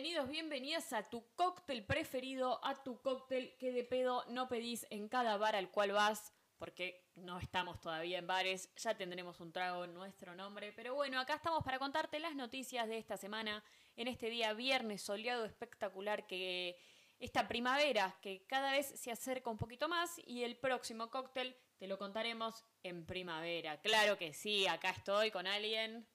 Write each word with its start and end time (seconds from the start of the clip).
Bienvenidos, 0.00 0.30
bienvenidas 0.30 0.92
a 0.94 1.10
tu 1.10 1.26
cóctel 1.34 1.84
preferido, 1.84 2.58
a 2.64 2.82
tu 2.82 3.02
cóctel 3.02 3.54
que 3.58 3.70
de 3.70 3.84
pedo 3.84 4.24
no 4.30 4.48
pedís 4.48 4.86
en 4.88 5.10
cada 5.10 5.36
bar 5.36 5.54
al 5.54 5.70
cual 5.70 5.92
vas, 5.92 6.32
porque 6.56 7.06
no 7.16 7.38
estamos 7.38 7.82
todavía 7.82 8.16
en 8.16 8.26
bares, 8.26 8.74
ya 8.76 8.96
tendremos 8.96 9.40
un 9.40 9.52
trago 9.52 9.84
en 9.84 9.92
nuestro 9.92 10.34
nombre, 10.34 10.72
pero 10.72 10.94
bueno, 10.94 11.20
acá 11.20 11.34
estamos 11.34 11.62
para 11.62 11.78
contarte 11.78 12.18
las 12.18 12.34
noticias 12.34 12.88
de 12.88 12.96
esta 12.96 13.18
semana, 13.18 13.62
en 13.94 14.08
este 14.08 14.30
día 14.30 14.54
viernes 14.54 15.02
soleado 15.02 15.44
espectacular 15.44 16.26
que 16.26 16.78
esta 17.18 17.46
primavera 17.46 18.16
que 18.22 18.46
cada 18.46 18.72
vez 18.72 18.86
se 18.86 19.12
acerca 19.12 19.50
un 19.50 19.58
poquito 19.58 19.86
más 19.86 20.18
y 20.24 20.44
el 20.44 20.56
próximo 20.56 21.10
cóctel 21.10 21.54
te 21.76 21.86
lo 21.86 21.98
contaremos 21.98 22.64
en 22.82 23.04
primavera. 23.04 23.78
Claro 23.82 24.16
que 24.16 24.32
sí, 24.32 24.66
acá 24.66 24.92
estoy 24.92 25.30
con 25.30 25.46
alguien. 25.46 26.08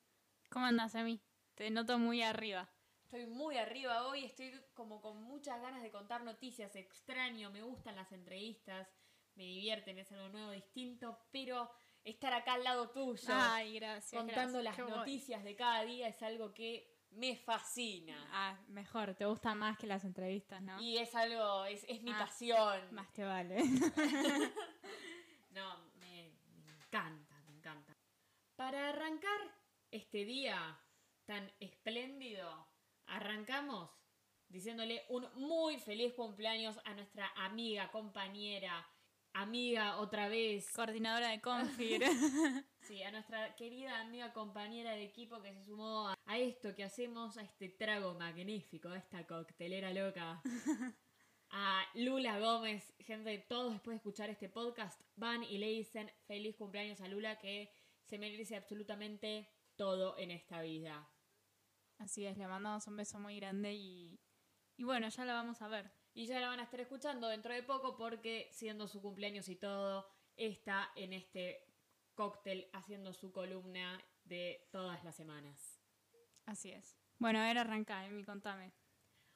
¿Cómo 0.49 0.65
andas, 0.65 0.95
Emi? 0.95 1.21
Te 1.53 1.69
noto 1.69 1.99
muy 1.99 2.23
arriba. 2.23 2.74
Estoy 3.05 3.27
muy 3.27 3.55
arriba 3.57 4.07
hoy, 4.07 4.25
estoy 4.25 4.51
como 4.73 4.99
con 4.99 5.21
muchas 5.21 5.61
ganas 5.61 5.83
de 5.83 5.91
contar 5.91 6.23
noticias, 6.23 6.75
extraño, 6.75 7.51
me 7.51 7.61
gustan 7.61 7.95
las 7.95 8.11
entrevistas, 8.11 8.87
me 9.35 9.43
divierten, 9.43 9.99
es 9.99 10.11
algo 10.11 10.29
nuevo, 10.29 10.49
distinto, 10.51 11.19
pero 11.31 11.69
estar 12.03 12.33
acá 12.33 12.53
al 12.53 12.63
lado 12.63 12.89
tuyo, 12.89 13.27
Ay, 13.29 13.75
gracias. 13.79 14.19
contando 14.19 14.59
gracias. 14.59 14.87
las 14.87 14.97
noticias 14.97 15.43
de 15.43 15.55
cada 15.55 15.83
día 15.83 16.07
es 16.07 16.21
algo 16.23 16.51
que 16.53 17.05
me 17.11 17.37
fascina. 17.37 18.27
Ah, 18.31 18.59
mejor, 18.69 19.13
te 19.13 19.25
gusta 19.25 19.53
más 19.53 19.77
que 19.77 19.85
las 19.85 20.03
entrevistas, 20.03 20.61
¿no? 20.63 20.81
Y 20.81 20.97
es 20.97 21.13
algo, 21.13 21.63
es, 21.65 21.85
es 21.87 22.01
mi 22.01 22.11
Ah, 22.11 22.17
pasión. 22.19 22.93
Más 22.93 23.13
te 23.13 23.23
vale. 23.23 23.57
No, 25.51 25.77
me, 25.95 26.33
me 26.65 26.71
encanta, 26.71 27.39
me 27.47 27.53
encanta. 27.53 27.95
Para 28.57 28.89
arrancar 28.89 29.39
este 29.89 30.25
día 30.25 30.77
tan 31.25 31.49
espléndido, 31.61 32.67
arrancamos 33.07 33.89
diciéndole 34.49 35.03
un 35.09 35.27
muy 35.35 35.79
feliz 35.79 36.13
cumpleaños 36.13 36.79
a 36.85 36.93
nuestra 36.93 37.31
amiga, 37.35 37.91
compañera, 37.91 38.87
amiga 39.33 39.97
otra 39.97 40.29
vez. 40.29 40.71
Coordinadora 40.71 41.29
de 41.29 41.41
Confir. 41.41 42.01
Sí, 42.85 43.01
a 43.01 43.09
nuestra 43.09 43.55
querida 43.55 43.99
amiga 43.99 44.31
compañera 44.31 44.91
de 44.91 45.05
equipo 45.05 45.41
que 45.41 45.51
se 45.51 45.65
sumó 45.65 46.09
a, 46.09 46.15
a 46.27 46.37
esto 46.37 46.75
que 46.75 46.83
hacemos, 46.83 47.35
a 47.35 47.41
este 47.41 47.69
trago 47.69 48.13
magnífico, 48.13 48.89
a 48.89 48.97
esta 48.99 49.25
coctelera 49.25 49.91
loca. 49.91 50.41
A 51.49 51.85
Lula 51.93 52.39
Gómez, 52.39 52.93
gente, 52.99 53.37
todos 53.47 53.71
después 53.71 53.93
de 53.93 53.97
escuchar 53.97 54.29
este 54.29 54.49
podcast 54.49 54.99
van 55.15 55.43
y 55.43 55.57
le 55.57 55.67
dicen 55.67 56.11
feliz 56.25 56.55
cumpleaños 56.57 56.99
a 57.01 57.07
Lula 57.07 57.39
que 57.39 57.71
se 58.03 58.17
merece 58.17 58.57
absolutamente 58.57 59.47
todo 59.75 60.17
en 60.17 60.31
esta 60.31 60.61
vida. 60.61 61.07
Así 61.97 62.25
es, 62.25 62.37
le 62.37 62.47
mandamos 62.47 62.85
un 62.87 62.97
beso 62.97 63.19
muy 63.19 63.37
grande 63.39 63.73
y, 63.73 64.19
y 64.77 64.83
bueno, 64.83 65.07
ya 65.09 65.25
la 65.25 65.33
vamos 65.33 65.61
a 65.61 65.67
ver. 65.67 65.91
Y 66.13 66.27
ya 66.27 66.39
la 66.39 66.47
van 66.49 66.59
a 66.59 66.63
estar 66.63 66.79
escuchando 66.79 67.27
dentro 67.27 67.53
de 67.53 67.63
poco 67.63 67.95
porque 67.97 68.49
siendo 68.51 68.87
su 68.87 69.01
cumpleaños 69.01 69.49
y 69.49 69.55
todo, 69.55 70.07
está 70.35 70.91
en 70.95 71.13
este 71.13 71.73
cóctel 72.13 72.69
haciendo 72.73 73.13
su 73.13 73.31
columna 73.31 74.01
de 74.23 74.67
todas 74.71 75.03
las 75.03 75.15
semanas. 75.15 75.81
Así 76.45 76.71
es. 76.71 76.97
Bueno, 77.17 77.39
a 77.39 77.43
ver, 77.43 77.57
arranca, 77.57 78.05
Emi, 78.05 78.23
contame. 78.23 78.73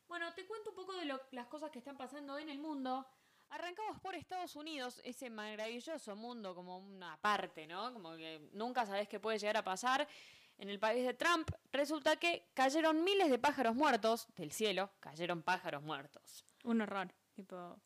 Bueno, 0.08 0.34
te 0.34 0.46
cuento 0.46 0.72
un 0.72 0.76
poco 0.76 0.94
de 0.96 1.06
lo- 1.06 1.22
las 1.32 1.48
cosas 1.48 1.72
que 1.72 1.80
están 1.80 1.98
pasando 1.98 2.38
en 2.38 2.50
el 2.50 2.60
mundo. 2.60 3.06
Arrancamos 3.50 4.00
por 4.00 4.16
Estados 4.16 4.56
Unidos, 4.56 5.02
ese 5.04 5.30
maravilloso 5.30 6.16
mundo 6.16 6.54
como 6.54 6.78
una 6.78 7.20
parte, 7.22 7.66
¿no? 7.68 7.92
Como 7.94 8.16
que 8.16 8.50
nunca 8.54 8.86
sabes 8.86 9.08
qué 9.08 9.20
puede 9.20 9.40
llegar 9.40 9.58
a 9.58 9.64
pasar. 9.64 10.08
En 10.60 10.70
el 10.70 10.78
país 10.78 11.06
de 11.06 11.14
Trump 11.14 11.50
resulta 11.72 12.18
que 12.18 12.50
cayeron 12.54 13.04
miles 13.04 13.30
de 13.32 13.40
pájaros 13.40 13.76
muertos 13.76 14.28
del 14.36 14.52
cielo, 14.52 14.92
cayeron 15.00 15.42
pájaros 15.42 15.82
muertos. 15.82 16.46
Un 16.64 16.82
horror. 16.82 17.14
Tipo, 17.34 17.80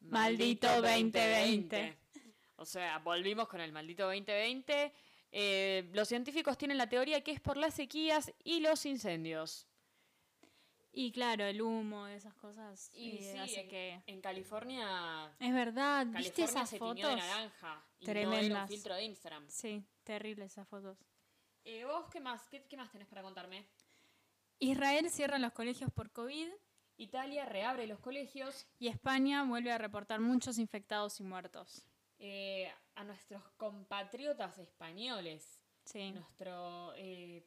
Maldito 0.00 0.68
2020. 0.82 1.98
O 2.56 2.64
sea, 2.66 2.98
volvimos 2.98 3.48
con 3.48 3.60
el 3.60 3.72
maldito 3.72 4.04
2020. 4.04 4.92
Eh, 5.32 5.88
los 5.92 6.08
científicos 6.08 6.58
tienen 6.58 6.76
la 6.78 6.88
teoría 6.88 7.22
que 7.22 7.32
es 7.32 7.40
por 7.40 7.56
las 7.56 7.74
sequías 7.74 8.32
y 8.44 8.60
los 8.60 8.84
incendios. 8.84 9.66
y 10.92 11.12
claro, 11.12 11.44
el 11.44 11.62
humo, 11.62 12.06
esas 12.06 12.34
cosas. 12.34 12.90
Y 12.92 13.16
eh, 13.18 13.30
sí, 13.32 13.38
hace 13.38 13.60
en, 13.60 13.68
que... 13.68 14.02
en 14.06 14.20
California 14.20 15.34
Es 15.38 15.54
verdad, 15.54 16.06
¿viste 16.06 16.42
esas 16.44 16.68
se 16.68 16.78
fotos? 16.78 16.96
de 17.10 17.16
naranja 17.16 17.82
y 18.00 18.04
no 18.06 18.10
era 18.10 18.20
Tremendas. 18.20 18.62
un 18.62 18.68
filtro 18.68 18.94
de 18.94 19.04
Instagram. 19.04 19.46
Sí, 19.48 19.84
terribles 20.04 20.52
esas 20.52 20.66
fotos. 20.68 20.98
Eh, 21.70 21.84
¿Vos 21.84 22.06
qué 22.10 22.18
más? 22.18 22.48
¿Qué, 22.48 22.64
qué 22.66 22.78
más 22.78 22.90
tenés 22.90 23.06
para 23.08 23.22
contarme? 23.22 23.66
Israel 24.58 25.10
cierra 25.10 25.38
los 25.38 25.52
colegios 25.52 25.90
por 25.92 26.10
COVID 26.10 26.48
Italia 26.96 27.44
reabre 27.44 27.86
los 27.86 28.00
colegios. 28.00 28.66
y 28.78 28.88
España 28.88 29.44
vuelve 29.44 29.70
a 29.70 29.76
reportar 29.76 30.18
muchos 30.18 30.58
infectados 30.58 31.20
y 31.20 31.24
muertos. 31.24 31.84
eh, 32.18 32.72
a 32.94 33.04
nuestros 33.04 33.42
compatriotas 33.58 34.58
españoles. 34.58 35.60
Sí. 35.84 36.10
Nuestro... 36.12 36.94
Eh, 36.96 37.46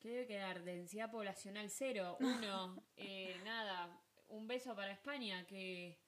¿Qué 0.00 0.08
debe 0.08 0.26
quedar? 0.26 0.64
Densidad 0.64 1.10
poblacional 1.10 1.68
cero. 1.70 2.16
Uno. 2.20 2.82
eh, 2.96 3.36
nada. 3.44 4.00
Un 4.28 4.48
beso 4.48 4.74
para 4.74 4.90
España 4.92 5.46
que... 5.46 6.00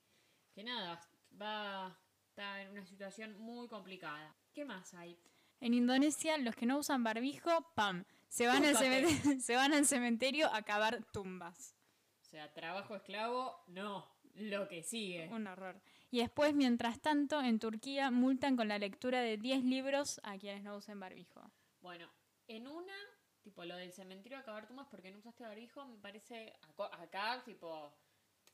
Que 0.54 0.64
nada. 0.64 1.00
Va... 1.40 1.96
Está 2.30 2.62
en 2.62 2.70
una 2.70 2.86
situación 2.86 3.38
muy 3.38 3.68
complicada. 3.68 4.34
¿Qué 4.54 4.64
más 4.64 4.94
hay? 4.94 5.18
En 5.62 5.74
Indonesia, 5.74 6.36
los 6.38 6.56
que 6.56 6.66
no 6.66 6.76
usan 6.78 7.04
barbijo, 7.04 7.50
pam, 7.76 8.04
se 8.28 8.48
van, 8.48 8.64
al 8.64 8.76
cementerio, 8.76 9.10
se 9.40 9.54
van 9.54 9.72
al 9.72 9.86
cementerio 9.86 10.52
a 10.52 10.62
cavar 10.62 11.04
tumbas. 11.12 11.76
O 12.20 12.24
sea, 12.24 12.52
trabajo 12.52 12.96
esclavo, 12.96 13.62
no. 13.68 14.10
Lo 14.34 14.66
que 14.66 14.82
sigue. 14.82 15.28
Un 15.28 15.46
horror. 15.46 15.80
Y 16.10 16.18
después, 16.18 16.52
mientras 16.54 17.00
tanto, 17.00 17.40
en 17.40 17.58
Turquía 17.60 18.10
multan 18.10 18.56
con 18.56 18.66
la 18.66 18.78
lectura 18.78 19.20
de 19.20 19.36
10 19.36 19.62
libros 19.64 20.20
a 20.24 20.36
quienes 20.36 20.64
no 20.64 20.76
usen 20.76 20.98
barbijo. 20.98 21.48
Bueno, 21.80 22.10
en 22.48 22.66
una, 22.66 22.94
tipo 23.42 23.64
lo 23.64 23.76
del 23.76 23.92
cementerio 23.92 24.38
a 24.38 24.42
cavar 24.42 24.66
tumbas 24.66 24.88
porque 24.90 25.10
no 25.12 25.18
usaste 25.18 25.44
barbijo, 25.44 25.84
me 25.86 25.98
parece 25.98 26.54
acá, 26.98 27.42
tipo, 27.44 27.94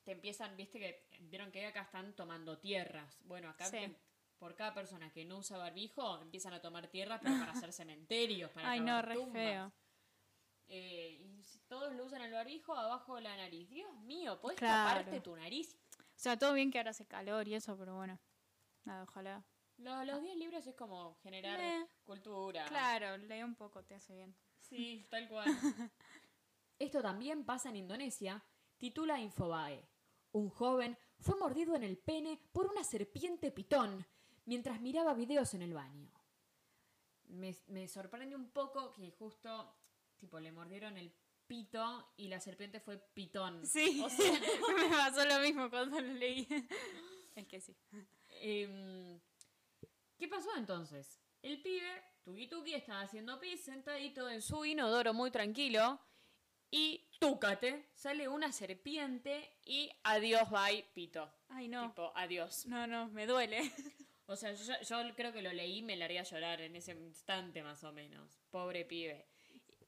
te 0.05 0.13
empiezan, 0.13 0.57
viste 0.57 0.79
que 0.79 1.07
vieron 1.21 1.51
que 1.53 1.65
acá 1.65 1.83
están 1.83 2.13
tomando 2.15 2.59
tierras. 2.59 3.19
Bueno, 3.25 3.49
acá 3.49 3.65
Sí. 3.67 3.79
te- 3.79 3.97
por 4.39 4.55
cada 4.55 4.73
persona 4.75 5.11
que 5.11 5.25
no 5.25 5.39
usa 5.39 5.59
barbijo 5.59 6.21
empiezan 6.21 6.53
a 6.55 6.61
tomar 6.61 6.89
tierras 6.89 7.21
pero 7.23 7.39
para 7.39 7.53
hacer 7.53 7.73
cementerios, 7.73 8.51
para 8.53 8.71
Ay, 8.71 8.81
no, 8.81 9.03
re 9.03 9.15
tumbas. 9.15 9.33
feo. 9.43 9.73
Eh, 10.69 11.17
y 11.21 11.43
todos 11.67 11.95
lo 11.95 12.05
usan 12.05 12.23
el 12.23 12.33
barbijo 12.33 12.75
abajo 12.75 13.17
de 13.17 13.23
la 13.23 13.37
nariz. 13.37 13.69
Dios 13.71 13.93
mío, 14.01 14.39
¿puedes 14.41 14.59
Claro. 14.59 14.89
taparte 15.01 15.21
tu 15.21 15.35
nariz? 15.35 15.77
O 15.99 16.21
sea, 16.21 16.39
todo 16.39 16.53
bien 16.53 16.71
que 16.71 16.79
ahora 16.79 16.91
hace 16.91 17.07
calor 17.07 17.49
y 17.49 17.55
eso, 17.55 17.77
pero 17.79 17.97
bueno. 17.97 18.19
Nada, 18.85 19.05
ojalá. 19.05 19.45
Lo- 19.79 20.05
los 20.05 20.21
10 20.21 20.37
libros 20.37 20.67
es 20.67 20.75
como 20.75 21.15
generar 21.23 21.59
Eh, 21.61 21.87
cultura. 22.05 22.65
Claro, 22.67 23.17
lee 23.17 23.43
un 23.43 23.55
poco, 23.55 23.85
te 23.85 23.95
hace 23.95 24.15
bien. 24.15 24.37
Sí, 24.61 25.07
tal 25.11 25.29
cual. 25.29 25.47
Esto 26.79 27.01
también 27.03 27.45
pasa 27.45 27.71
en 27.71 27.77
Indonesia, 27.77 28.45
titula 28.77 29.19
Infobae. 29.21 29.89
Un 30.33 30.51
joven 30.51 30.99
fue 31.21 31.37
mordido 31.37 31.75
en 31.75 31.83
el 31.83 31.97
pene 31.99 32.39
por 32.53 32.67
una 32.67 32.85
serpiente 32.85 33.51
pitón 33.51 34.07
mientras 34.49 34.81
miraba 34.81 35.13
videos 35.13 35.53
en 35.53 35.61
el 35.61 35.75
baño. 35.75 36.11
Me, 37.27 37.55
me 37.67 37.87
sorprende 37.87 38.35
un 38.35 38.51
poco 38.51 38.91
que 38.93 39.11
justo, 39.11 39.77
tipo, 40.17 40.41
le 40.41 40.51
mordieron 40.51 40.97
el 40.97 41.13
pito 41.47 42.13
y 42.17 42.29
la 42.29 42.41
serpiente 42.41 42.81
fue 42.81 42.97
pitón. 42.97 43.67
Sí, 43.67 44.01
O 44.03 44.09
sea, 44.09 44.33
me 44.79 44.89
pasó 44.89 45.25
lo 45.27 45.39
mismo 45.41 45.69
cuando 45.69 46.01
lo 46.01 46.15
leí. 46.15 46.49
es 47.37 47.47
que 47.47 47.61
sí. 47.61 47.77
Em, 48.41 49.21
¿Qué 50.17 50.29
pasó 50.29 50.49
entonces? 50.57 51.21
El 51.43 51.61
pibe, 51.61 52.03
Tuki 52.25 52.49
Tuki, 52.49 52.73
estaba 52.73 53.03
haciendo 53.03 53.39
pis 53.39 53.63
sentadito 53.63 54.31
en 54.31 54.41
su 54.41 54.65
inodoro 54.65 55.13
muy 55.13 55.31
tranquilo 55.31 56.01
y 56.71 57.07
túcate, 57.21 57.91
sale 57.93 58.29
una 58.29 58.51
serpiente 58.51 59.59
y 59.63 59.91
adiós, 60.05 60.49
bye, 60.51 60.87
pito. 60.95 61.31
Ay, 61.51 61.69
no. 61.69 61.89
Tipo, 61.89 62.13
adiós. 62.15 62.65
No, 62.65 62.87
no, 62.87 63.09
me 63.11 63.27
duele. 63.27 63.71
O 64.31 64.37
sea, 64.37 64.53
yo, 64.53 64.75
yo 64.83 65.15
creo 65.17 65.33
que 65.33 65.41
lo 65.41 65.51
leí 65.55 65.79
y 65.79 65.83
me 65.83 65.97
largué 65.97 66.19
a 66.19 66.23
llorar 66.23 66.61
en 66.61 66.77
ese 66.77 66.93
instante 66.93 67.63
más 67.63 67.83
o 67.83 67.93
menos. 67.93 68.39
Pobre 68.51 68.85
pibe. 68.85 69.27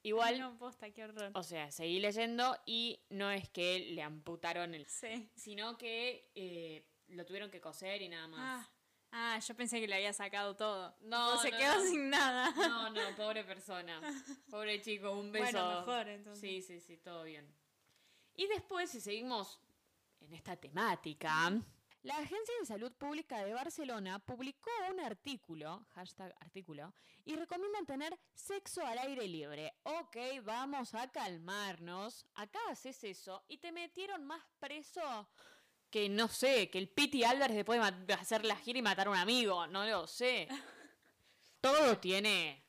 Igual, 0.01 0.33
Ay, 0.33 0.39
no, 0.39 0.57
posta, 0.57 0.89
qué 0.89 1.03
horror. 1.03 1.29
o 1.35 1.43
sea, 1.43 1.69
seguí 1.69 1.99
leyendo 1.99 2.57
y 2.65 2.99
no 3.09 3.29
es 3.29 3.47
que 3.49 3.91
le 3.91 4.01
amputaron 4.01 4.73
el... 4.73 4.87
Sí. 4.87 5.29
Sino 5.35 5.77
que 5.77 6.31
eh, 6.33 6.87
lo 7.09 7.23
tuvieron 7.23 7.51
que 7.51 7.61
coser 7.61 8.01
y 8.01 8.09
nada 8.09 8.27
más. 8.27 8.39
Ah, 8.41 8.71
ah, 9.11 9.39
yo 9.39 9.55
pensé 9.55 9.79
que 9.79 9.87
le 9.87 9.93
había 9.93 10.11
sacado 10.11 10.55
todo. 10.55 10.97
No, 11.01 11.37
se 11.39 11.51
no, 11.51 11.57
quedó 11.59 11.75
no. 11.75 11.85
sin 11.87 12.09
nada. 12.09 12.49
No, 12.55 12.89
no, 12.89 13.15
pobre 13.15 13.43
persona. 13.43 14.01
Pobre 14.49 14.81
chico, 14.81 15.11
un 15.11 15.31
beso. 15.31 15.51
Bueno, 15.51 15.79
mejor, 15.81 16.09
entonces. 16.09 16.41
Sí, 16.41 16.61
sí, 16.63 16.79
sí, 16.79 16.97
todo 16.97 17.23
bien. 17.23 17.47
Y 18.35 18.47
después, 18.47 18.89
si 18.89 18.99
seguimos 18.99 19.61
en 20.19 20.33
esta 20.33 20.55
temática, 20.55 21.61
La 22.03 22.17
Agencia 22.17 22.53
de 22.59 22.65
Salud 22.65 22.91
Pública 22.93 23.43
de 23.43 23.53
Barcelona 23.53 24.17
publicó 24.17 24.71
un 24.89 24.99
artículo, 24.99 25.85
hashtag 25.93 26.33
artículo, 26.39 26.95
y 27.25 27.35
recomiendan 27.35 27.85
tener 27.85 28.17
sexo 28.33 28.83
al 28.83 28.97
aire 28.97 29.27
libre. 29.27 29.71
Ok, 29.83 30.17
vamos 30.43 30.95
a 30.95 31.11
calmarnos. 31.11 32.25
Acá 32.33 32.59
haces 32.69 33.03
eso 33.03 33.43
y 33.47 33.59
te 33.59 33.71
metieron 33.71 34.25
más 34.25 34.43
preso 34.59 35.29
que 35.91 36.07
no 36.09 36.27
sé, 36.29 36.69
que 36.69 36.79
el 36.79 36.89
Piti 36.89 37.23
Álvarez 37.23 37.55
después 37.55 37.79
de 38.07 38.13
hacer 38.13 38.45
la 38.45 38.55
gira 38.55 38.79
y 38.79 38.81
matar 38.81 39.07
a 39.07 39.11
un 39.11 39.17
amigo. 39.17 39.67
No 39.67 39.85
lo 39.85 40.07
sé. 40.07 40.47
Todo 41.61 41.97
tiene 41.99 42.63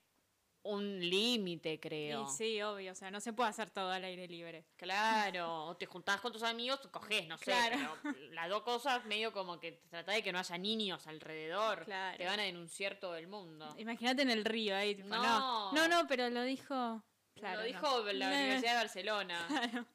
un 0.64 1.00
límite, 1.00 1.80
creo. 1.80 2.28
sí, 2.28 2.62
obvio, 2.62 2.92
o 2.92 2.94
sea, 2.94 3.10
no 3.10 3.20
se 3.20 3.32
puede 3.32 3.50
hacer 3.50 3.70
todo 3.70 3.90
al 3.90 4.04
aire 4.04 4.28
libre. 4.28 4.64
Claro, 4.76 5.66
o 5.66 5.76
te 5.76 5.86
juntás 5.86 6.20
con 6.20 6.32
tus 6.32 6.42
amigos, 6.42 6.80
coges, 6.90 7.26
no 7.28 7.36
sé, 7.38 7.54
pero 7.70 7.96
las 8.30 8.48
dos 8.48 8.62
cosas 8.62 9.04
medio 9.06 9.32
como 9.32 9.58
que 9.58 9.72
trata 9.90 10.12
de 10.12 10.22
que 10.22 10.32
no 10.32 10.38
haya 10.38 10.58
niños 10.58 11.06
alrededor, 11.06 11.84
claro. 11.84 12.16
te 12.16 12.24
van 12.24 12.40
a 12.40 12.44
denunciar 12.44 12.96
todo 12.96 13.16
el 13.16 13.26
mundo. 13.26 13.74
Imagínate 13.78 14.22
en 14.22 14.30
el 14.30 14.44
río 14.44 14.76
ahí, 14.76 14.94
tipo, 14.94 15.08
no. 15.08 15.72
no, 15.72 15.88
no, 15.88 16.06
pero 16.06 16.30
lo 16.30 16.42
dijo... 16.42 17.02
Claro, 17.34 17.62
lo 17.62 17.66
dijo 17.66 18.12
la 18.12 18.28
Universidad 18.28 18.72
de 18.72 18.76
Barcelona. 18.76 19.46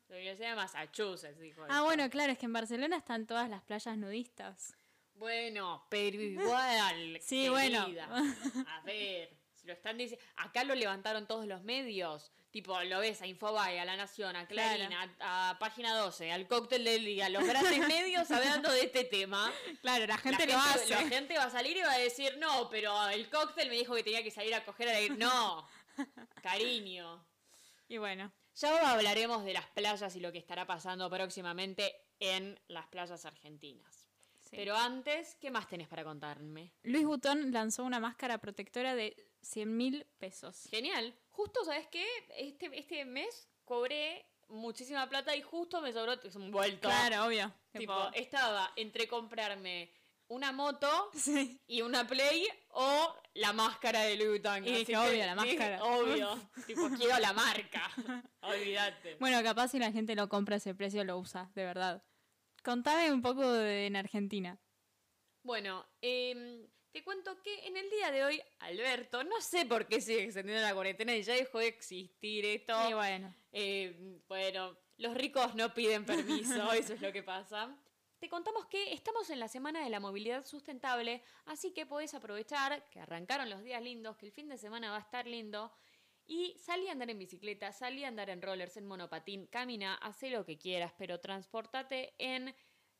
La 0.10 0.16
Universidad 0.16 0.50
de 0.50 0.56
Massachusetts 0.56 1.40
dijo 1.40 1.64
Ah, 1.70 1.84
bueno, 1.84 2.10
claro, 2.10 2.32
es 2.32 2.40
que 2.40 2.48
en 2.48 2.54
Barcelona 2.54 2.98
están 2.98 3.28
todas 3.28 3.48
las 3.48 3.62
playas 3.64 3.96
nudistas. 3.96 4.76
Bueno, 5.14 5.86
pero 5.88 6.20
igual. 6.20 7.20
sí, 7.22 7.48
bueno. 7.48 7.88
A 8.68 8.82
ver 8.84 9.37
lo 9.68 9.74
están 9.74 9.98
diciendo. 9.98 10.26
Acá 10.38 10.64
lo 10.64 10.74
levantaron 10.74 11.28
todos 11.28 11.46
los 11.46 11.62
medios. 11.64 12.32
Tipo, 12.50 12.82
lo 12.84 13.00
ves 13.00 13.22
a 13.22 13.28
Infobae, 13.28 13.80
a 13.80 13.86
La 13.86 13.96
Nación, 13.96 14.36
a 14.36 14.48
Clarín, 14.48 14.90
a, 15.20 15.58
Página 15.60 15.96
12, 15.96 16.32
al 16.32 16.48
Cóctel 16.48 16.84
del 16.84 17.06
Día, 17.06 17.30
los 17.30 17.46
grandes 17.46 17.80
medios 17.88 18.32
hablando 18.32 18.72
de 18.72 18.82
este 18.82 19.04
tema. 19.04 19.52
Claro, 19.82 20.08
la 20.08 20.18
gente 20.18 20.48
lo 20.48 20.58
hace. 20.58 20.90
La 20.90 21.08
gente 21.08 21.38
va 21.38 21.44
a 21.44 21.50
salir 21.52 21.78
y 21.78 21.82
va 21.82 21.92
a 21.92 22.00
decir, 22.00 22.38
no, 22.40 22.70
pero 22.70 23.10
el 23.10 23.30
cóctel 23.30 23.70
me 23.70 23.76
dijo 23.76 23.94
que 23.94 24.04
tenía 24.04 24.24
que 24.24 24.32
salir 24.32 24.56
a 24.56 24.66
coger 24.66 24.90
a 24.90 25.16
No, 25.16 25.68
cariño. 26.42 27.26
Y 27.88 27.98
bueno. 27.98 28.32
Ya 28.56 28.92
hablaremos 28.92 29.44
de 29.44 29.54
las 29.54 29.68
playas 29.68 30.16
y 30.16 30.20
lo 30.20 30.32
que 30.32 30.40
estará 30.40 30.66
pasando 30.66 31.08
próximamente 31.12 31.96
en 32.20 32.60
las 32.68 32.88
playas 32.88 33.24
argentinas. 33.24 34.08
Pero 34.52 34.76
antes, 34.76 35.36
¿qué 35.40 35.52
más 35.52 35.68
tenés 35.68 35.88
para 35.88 36.04
contarme? 36.04 36.74
Luis 36.84 37.06
Butón 37.06 37.52
lanzó 37.52 37.84
una 37.84 38.00
máscara 38.00 38.38
protectora 38.38 38.96
de 38.96 39.27
100 39.48 39.78
mil 39.78 40.06
pesos. 40.18 40.68
Genial. 40.70 41.14
Justo, 41.30 41.64
¿sabes 41.64 41.88
qué? 41.88 42.06
Este, 42.38 42.70
este 42.78 43.06
mes 43.06 43.50
cobré 43.64 44.26
muchísima 44.50 45.08
plata 45.08 45.36
y 45.36 45.42
justo 45.42 45.82
me 45.82 45.94
sobró 45.94 46.14
un 46.36 46.52
vuelto. 46.52 46.88
Claro, 46.88 47.26
obvio. 47.26 47.54
Tipo, 47.72 48.10
estaba 48.14 48.72
entre 48.76 49.08
comprarme 49.08 49.92
una 50.30 50.52
moto 50.52 50.90
y 51.68 51.82
una 51.82 52.06
Play 52.06 52.48
o 52.70 53.16
la 53.36 53.54
máscara 53.54 54.02
de 54.02 54.18
Louis 54.18 54.30
Vuitton. 54.42 54.68
Y 54.68 54.86
que, 54.86 54.98
obvio, 54.98 55.26
la 55.26 55.36
máscara. 55.36 55.84
obvio. 55.84 56.50
tipo, 56.68 56.90
quiero 56.98 57.18
la 57.20 57.34
marca. 57.34 57.90
Olvídate. 58.42 59.16
Bueno, 59.20 59.42
capaz 59.44 59.70
si 59.70 59.80
la 59.80 59.92
gente 59.92 60.16
lo 60.16 60.28
compra 60.28 60.58
ese 60.58 60.76
precio 60.76 61.04
lo 61.04 61.18
usa, 61.18 61.50
de 61.56 61.64
verdad. 61.64 62.04
Contame 62.64 63.14
un 63.14 63.22
poco 63.22 63.50
de, 63.50 63.86
en 63.86 63.96
Argentina. 63.96 64.60
Bueno, 65.44 65.88
eh, 66.02 66.68
te 66.92 67.04
cuento 67.04 67.42
que 67.42 67.68
en 67.68 67.78
el 67.78 67.90
día 67.90 68.12
de 68.12 68.24
hoy, 68.24 68.42
Alberto, 68.60 69.24
no 69.24 69.40
sé 69.42 69.66
por 69.66 69.88
qué 69.88 70.02
sigue 70.02 70.24
extendiendo 70.24 70.62
la 70.62 70.74
cuarentena 70.74 71.16
y 71.16 71.24
ya 71.24 71.34
dejó 71.34 71.60
de 71.60 71.68
existir 71.68 72.46
esto. 72.46 72.74
Y 72.90 72.94
bueno. 72.94 73.34
Eh, 73.52 74.22
bueno, 74.28 74.78
los 74.98 75.14
ricos 75.16 75.56
no 75.56 75.74
piden 75.74 76.06
permiso, 76.06 76.72
eso 76.74 76.94
es 76.94 77.02
lo 77.02 77.12
que 77.12 77.24
pasa. 77.24 77.76
Te 78.20 78.30
contamos 78.30 78.66
que 78.66 78.94
estamos 78.94 79.30
en 79.30 79.40
la 79.40 79.48
semana 79.48 79.84
de 79.84 79.92
la 79.92 80.00
movilidad 80.00 80.44
sustentable, 80.44 81.22
así 81.46 81.72
que 81.72 81.86
podés 81.86 82.16
aprovechar 82.16 82.90
que 82.90 83.00
arrancaron 83.00 83.50
los 83.50 83.64
días 83.64 83.82
lindos, 83.82 84.18
que 84.18 84.26
el 84.26 84.32
fin 84.32 84.50
de 84.50 84.58
semana 84.58 84.90
va 84.90 84.98
a 84.98 85.02
estar 85.02 85.28
lindo. 85.28 85.72
Y 86.26 86.58
salí 86.58 86.88
a 86.90 86.92
andar 86.94 87.10
en 87.10 87.20
bicicleta, 87.20 87.72
salí 87.72 88.04
a 88.04 88.08
andar 88.10 88.30
en 88.30 88.42
rollers, 88.42 88.76
en 88.76 88.86
monopatín, 88.86 89.46
camina, 89.46 89.96
hace 89.96 90.30
lo 90.30 90.46
que 90.46 90.58
quieras, 90.58 90.94
pero 90.98 91.20
transportate 91.20 92.16
en 92.18 92.54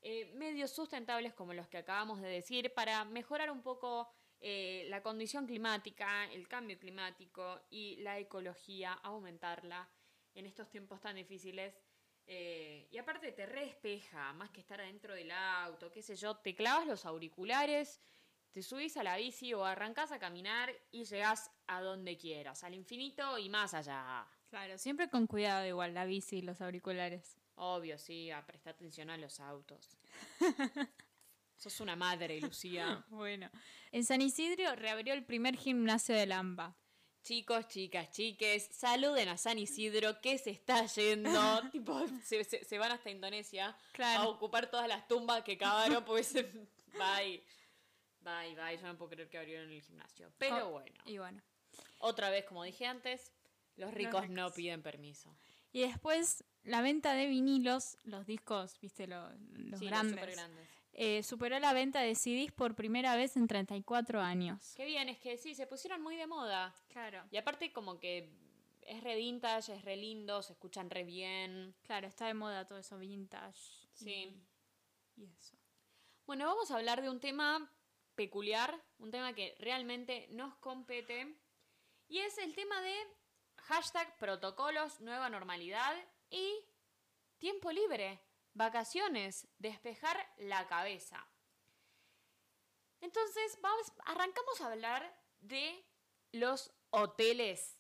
eh, 0.10 0.32
medios 0.36 0.72
sustentables 0.72 1.34
como 1.34 1.54
los 1.54 1.68
que 1.68 1.80
acabamos 1.80 2.22
de 2.22 2.30
decir 2.30 2.74
para 2.74 3.04
mejorar 3.04 3.52
un 3.52 3.62
poco 3.62 4.10
eh, 4.40 4.86
la 4.88 5.04
condición 5.04 5.46
climática, 5.46 6.32
el 6.32 6.48
cambio 6.48 6.80
climático 6.80 7.60
y 7.70 7.98
la 7.98 8.18
ecología, 8.18 8.94
aumentarla 8.94 9.90
en 10.34 10.46
estos 10.46 10.70
tiempos 10.70 11.02
tan 11.02 11.18
difíciles. 11.18 11.78
Eh, 12.26 12.88
y 12.90 12.98
aparte 12.98 13.34
te 13.34 13.48
respeja, 13.48 14.32
más 14.32 14.50
que 14.52 14.62
estar 14.62 14.80
adentro 14.80 15.14
del 15.14 15.30
auto, 15.30 15.92
qué 15.92 16.02
sé 16.02 16.16
yo, 16.16 16.38
te 16.38 16.56
clavas 16.56 16.88
los 16.88 17.06
auriculares, 17.06 18.00
te 18.54 18.64
subís 18.64 18.96
a 18.96 19.04
la 19.04 19.18
bici 19.18 19.54
o 19.54 19.66
arrancás 19.66 20.14
a 20.14 20.20
caminar 20.20 20.74
y 20.90 21.04
llegás 21.04 21.52
a 21.68 21.82
donde 21.82 22.18
quieras, 22.18 22.64
al 22.64 22.76
infinito 22.76 23.38
y 23.38 23.50
más 23.50 23.74
allá. 23.74 24.26
Claro, 24.50 24.78
siempre 24.78 25.10
con 25.10 25.28
cuidado 25.28 25.68
igual 25.68 25.94
la 25.94 26.06
bici 26.06 26.38
y 26.38 26.42
los 26.44 26.62
auriculares. 26.62 27.38
Obvio, 27.56 27.98
sí, 27.98 28.30
a 28.30 28.46
prestar 28.46 28.76
atención 28.76 29.10
a 29.10 29.18
los 29.18 29.40
autos. 29.40 29.97
Sos 31.58 31.80
una 31.80 31.96
madre, 31.96 32.40
Lucía. 32.40 33.04
bueno. 33.10 33.50
En 33.92 34.06
San 34.06 34.22
Isidro 34.22 34.76
reabrió 34.76 35.14
el 35.14 35.26
primer 35.26 35.56
gimnasio 35.56 36.16
de 36.16 36.26
Lamba. 36.26 36.78
Chicos, 37.24 37.68
chicas, 37.68 38.10
chiques, 38.12 38.70
saluden 38.72 39.28
a 39.28 39.38
San 39.38 39.60
Isidro 39.60 40.22
que 40.22 40.38
se 40.38 40.52
está 40.52 40.86
yendo. 40.86 41.30
tipo, 41.72 42.06
se, 42.24 42.78
van 42.78 42.92
hasta 42.92 43.10
Indonesia 43.10 43.76
a 43.98 44.28
ocupar 44.28 44.70
todas 44.70 44.88
las 44.88 45.08
tumbas 45.08 45.44
que 45.44 45.58
cavaron, 45.58 46.06
pues 46.06 46.34
bye. 46.34 47.44
Bye, 48.22 48.56
bye. 48.56 48.78
Yo 48.78 48.88
no 48.88 48.98
puedo 48.98 49.10
creer 49.10 49.30
que 49.30 49.38
abrieron 49.38 49.70
el 49.72 49.82
gimnasio. 49.82 50.32
Pero 50.38 50.68
oh, 50.68 50.72
bueno. 50.72 51.02
Y 51.06 51.18
bueno. 51.18 51.42
Otra 52.00 52.30
vez, 52.30 52.46
como 52.46 52.64
dije 52.64 52.86
antes, 52.86 53.34
los 53.76 53.94
ricos 53.94 54.30
no 54.30 54.52
piden 54.52 54.82
permiso. 54.82 55.36
Y 55.72 55.82
después 55.82 56.44
la 56.64 56.82
venta 56.82 57.14
de 57.14 57.28
vinilos, 57.28 57.98
los 58.04 58.26
discos, 58.26 58.80
viste, 58.80 59.08
los, 59.08 59.32
grandes, 59.80 60.38
eh, 60.94 61.22
superó 61.24 61.60
la 61.60 61.74
venta 61.74 62.02
de 62.02 62.16
CDs 62.16 62.52
por 62.52 62.76
primera 62.76 63.16
vez 63.16 63.38
en 63.38 63.48
34 63.48 64.20
años. 64.20 64.74
Qué 64.76 64.86
bien, 64.86 65.10
es 65.10 65.20
que 65.20 65.38
sí, 65.38 65.56
se 65.56 65.68
pusieron 65.68 66.02
muy 66.02 66.16
de 66.16 66.28
moda. 66.28 66.74
Claro. 66.90 67.24
Y 67.32 67.38
aparte 67.38 67.72
como 67.72 68.00
que 68.00 68.30
es 68.82 69.04
re 69.04 69.16
vintage, 69.16 69.76
es 69.76 69.86
re 69.86 69.96
lindo, 69.96 70.42
se 70.42 70.54
escuchan 70.54 70.90
re 70.90 71.04
bien. 71.04 71.76
Claro, 71.84 72.08
está 72.08 72.26
de 72.26 72.34
moda 72.34 72.66
todo 72.66 72.80
eso 72.80 72.98
vintage. 72.98 73.88
Sí. 73.94 74.34
Y, 75.16 75.22
y 75.22 75.26
eso. 75.26 75.56
Bueno, 76.26 76.46
vamos 76.46 76.72
a 76.72 76.76
hablar 76.76 77.02
de 77.02 77.10
un 77.10 77.20
tema 77.20 77.72
peculiar, 78.16 78.84
un 78.98 79.12
tema 79.12 79.34
que 79.34 79.56
realmente 79.60 80.28
nos 80.32 80.56
compete. 80.56 81.38
Y 82.10 82.20
es 82.20 82.38
el 82.40 82.56
tema 82.56 82.82
de 82.82 82.96
hashtag 83.68 84.18
protocolos, 84.18 85.02
nueva 85.02 85.30
normalidad 85.30 85.94
y 86.30 86.66
tiempo 87.38 87.72
libre, 87.72 88.22
vacaciones, 88.54 89.48
despejar 89.60 90.18
la 90.38 90.68
cabeza. 90.68 91.28
Entonces, 93.02 93.60
vamos, 93.62 93.92
arrancamos 94.06 94.62
a 94.62 94.72
hablar 94.72 95.22
de 95.42 95.86
los 96.32 96.72
hoteles 96.92 97.78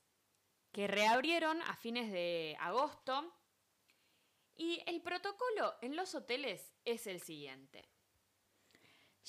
que 0.74 0.88
reabrieron 0.88 1.62
a 1.64 1.76
fines 1.78 2.12
de 2.12 2.58
agosto. 2.60 3.34
Y 4.56 4.84
el 4.88 5.02
protocolo 5.02 5.76
en 5.82 5.96
los 5.96 6.16
hoteles 6.16 6.74
es 6.84 7.08
el 7.08 7.22
siguiente. 7.22 7.88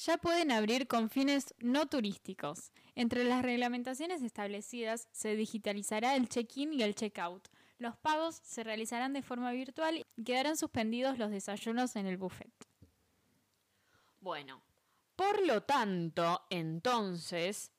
Ya 0.07 0.17
pueden 0.17 0.53
abrir 0.53 0.87
con 0.87 1.11
fines 1.11 1.55
no 1.59 1.87
turísticos. 1.87 2.71
Entre 2.95 3.25
las 3.25 3.43
reglamentaciones 3.43 4.23
establecidas 4.23 5.09
se 5.11 5.35
digitalizará 5.35 6.15
el 6.15 6.29
check-in 6.29 6.73
y 6.73 6.83
el 6.83 6.95
check-out, 6.95 7.49
los 7.79 7.97
pagos 7.97 8.41
se 8.45 8.63
realizarán 8.63 9.13
de 9.13 9.23
forma 9.23 9.51
virtual 9.53 10.05
y 10.17 10.25
quedarán 10.25 10.57
suspendidos 10.57 11.19
los 11.19 11.31
desayunos 11.31 11.97
en 11.97 12.07
el 12.07 12.17
buffet. 12.17 12.53
Bueno, 14.21 14.63
por 15.17 15.45
lo 15.45 15.63
tanto, 15.63 16.43
entonces, 16.51 17.73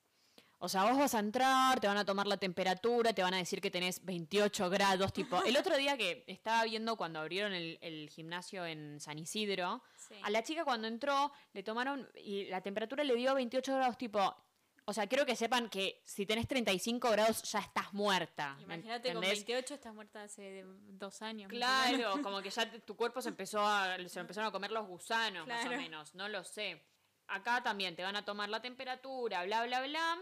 o 0.62 0.68
sea, 0.68 0.84
vos 0.84 0.98
vas 0.98 1.16
a 1.16 1.20
entrar, 1.20 1.80
te 1.80 1.88
van 1.88 1.98
a 1.98 2.06
tomar 2.06 2.28
la 2.28 2.36
temperatura, 2.36 3.14
te 3.14 3.24
van 3.24 3.34
a 3.34 3.38
decir 3.38 3.62
que 3.62 3.72
tenés 3.72 4.04
28 4.04 4.70
grados, 4.70 5.14
tipo, 5.14 5.42
el 5.44 5.56
otro 5.56 5.78
día 5.78 5.98
que 5.98 6.26
estaba 6.28 6.66
viendo 6.66 6.98
cuando 6.98 7.20
abrieron 7.20 7.54
el, 7.54 8.10
gimnasio 8.10 8.66
en 8.66 9.00
San 9.00 9.18
Isidro, 9.18 9.82
a 10.22 10.30
la 10.30 10.44
chica 10.44 10.66
cuando 10.66 10.88
entró 10.88 11.32
le 11.54 11.64
tomaron 11.64 12.10
y 12.16 12.46
la 12.46 12.62
temperatura 12.62 13.04
le 13.06 13.16
dio 13.16 13.34
28 13.36 13.76
grados, 13.76 13.98
tipo, 13.98 14.36
o 14.84 14.94
sea, 14.94 15.08
quiero 15.08 15.26
que 15.26 15.36
sepan 15.36 15.70
que 15.70 16.02
si 16.04 16.26
tenés 16.26 16.48
35 16.48 17.10
grados 17.12 17.44
ya 17.44 17.60
estás 17.60 17.94
muerta. 17.94 18.58
Imagínate, 18.60 19.14
con 19.14 19.22
28 19.22 19.76
estás 19.76 19.94
muerta 19.94 20.24
hace 20.24 20.66
dos 20.66 21.22
años. 21.22 21.48
Claro, 21.50 22.22
como 22.22 22.42
que 22.42 22.50
ya 22.50 22.70
tu 22.82 22.98
cuerpo 22.98 23.22
se 23.22 23.30
empezó 23.30 23.62
a, 23.62 23.98
se 24.08 24.20
empezaron 24.20 24.50
a 24.50 24.52
comer 24.52 24.72
los 24.72 24.88
gusanos, 24.88 25.48
más 25.48 25.66
o 25.66 25.70
menos. 25.70 26.16
No 26.16 26.28
lo 26.28 26.44
sé. 26.44 26.84
Acá 27.28 27.62
también 27.62 27.96
te 27.96 28.04
van 28.04 28.16
a 28.16 28.26
tomar 28.26 28.50
la 28.50 28.62
temperatura, 28.62 29.46
bla, 29.46 29.64
bla, 29.66 29.86
bla. 29.86 30.18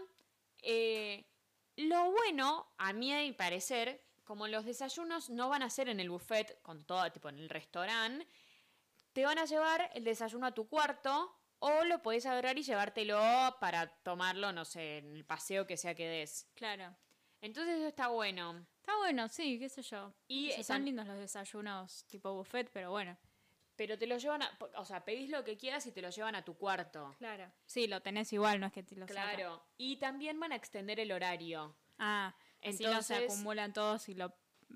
Eh, 0.62 1.24
lo 1.76 2.10
bueno, 2.10 2.72
a 2.78 2.92
mi 2.92 3.32
parecer, 3.32 4.02
como 4.24 4.48
los 4.48 4.64
desayunos 4.64 5.30
no 5.30 5.48
van 5.48 5.62
a 5.62 5.70
ser 5.70 5.88
en 5.88 6.00
el 6.00 6.10
buffet, 6.10 6.60
con 6.62 6.84
todo, 6.84 7.10
tipo 7.12 7.28
en 7.28 7.38
el 7.38 7.48
restaurante, 7.48 8.26
te 9.12 9.24
van 9.24 9.38
a 9.38 9.44
llevar 9.46 9.90
el 9.94 10.04
desayuno 10.04 10.46
a 10.46 10.52
tu 10.54 10.68
cuarto 10.68 11.34
o 11.60 11.84
lo 11.84 12.02
podés 12.02 12.26
agarrar 12.26 12.58
y 12.58 12.62
llevártelo 12.62 13.18
para 13.60 13.88
tomarlo, 14.02 14.52
no 14.52 14.64
sé, 14.64 14.98
en 14.98 15.16
el 15.16 15.24
paseo 15.24 15.66
que 15.66 15.76
sea 15.76 15.94
que 15.94 16.06
des. 16.08 16.46
Claro. 16.54 16.94
Entonces 17.40 17.76
eso 17.78 17.88
está 17.88 18.08
bueno. 18.08 18.66
Está 18.80 18.96
bueno, 18.98 19.28
sí, 19.28 19.58
qué 19.58 19.68
sé 19.68 19.82
yo. 19.82 20.12
Y 20.28 20.46
O 20.48 20.52
sea, 20.52 20.60
están- 20.60 20.76
son 20.78 20.84
lindos 20.84 21.06
los 21.06 21.18
desayunos 21.18 22.04
tipo 22.06 22.32
buffet, 22.34 22.68
pero 22.72 22.90
bueno. 22.90 23.16
Pero 23.78 23.96
te 23.96 24.08
lo 24.08 24.18
llevan 24.18 24.42
a, 24.42 24.58
o 24.76 24.84
sea, 24.84 25.04
pedís 25.04 25.30
lo 25.30 25.44
que 25.44 25.56
quieras 25.56 25.86
y 25.86 25.92
te 25.92 26.02
lo 26.02 26.10
llevan 26.10 26.34
a 26.34 26.44
tu 26.44 26.56
cuarto. 26.58 27.14
Claro. 27.18 27.50
Sí, 27.64 27.86
lo 27.86 28.02
tenés 28.02 28.32
igual, 28.32 28.58
no 28.58 28.66
es 28.66 28.72
que 28.72 28.82
te 28.82 28.96
lo. 28.96 29.06
Claro. 29.06 29.62
Y 29.76 29.96
también 29.98 30.38
van 30.40 30.50
a 30.50 30.56
extender 30.56 30.98
el 30.98 31.12
horario. 31.12 31.76
Ah, 31.96 32.34
así 32.60 32.82
no 32.84 33.02
se 33.02 33.14
Entonces- 33.14 33.24
acumulan 33.32 33.72
todos 33.72 34.08
y 34.08 34.14
lo 34.14 34.34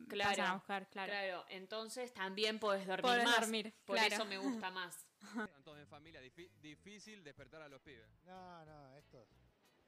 Claro, 0.08 0.30
pasan 0.30 0.46
a 0.46 0.54
buscar, 0.54 0.88
claro. 0.88 1.10
Claro, 1.12 1.44
entonces 1.48 2.14
también 2.14 2.58
podés 2.60 2.86
dormir 2.86 3.02
Podés 3.02 3.24
más. 3.24 3.40
dormir, 3.40 3.74
Por 3.84 3.96
claro. 3.98 4.14
eso 4.14 4.24
me 4.24 4.38
gusta 4.38 4.70
más. 4.70 5.06
Están 5.20 5.64
todos 5.64 5.78
en 5.80 5.86
familia, 5.88 6.20
difícil 6.60 7.22
despertar 7.24 7.60
a 7.62 7.68
los 7.68 7.80
pibes. 7.82 8.06
No, 8.24 8.64
no, 8.64 8.96
estos 8.96 9.26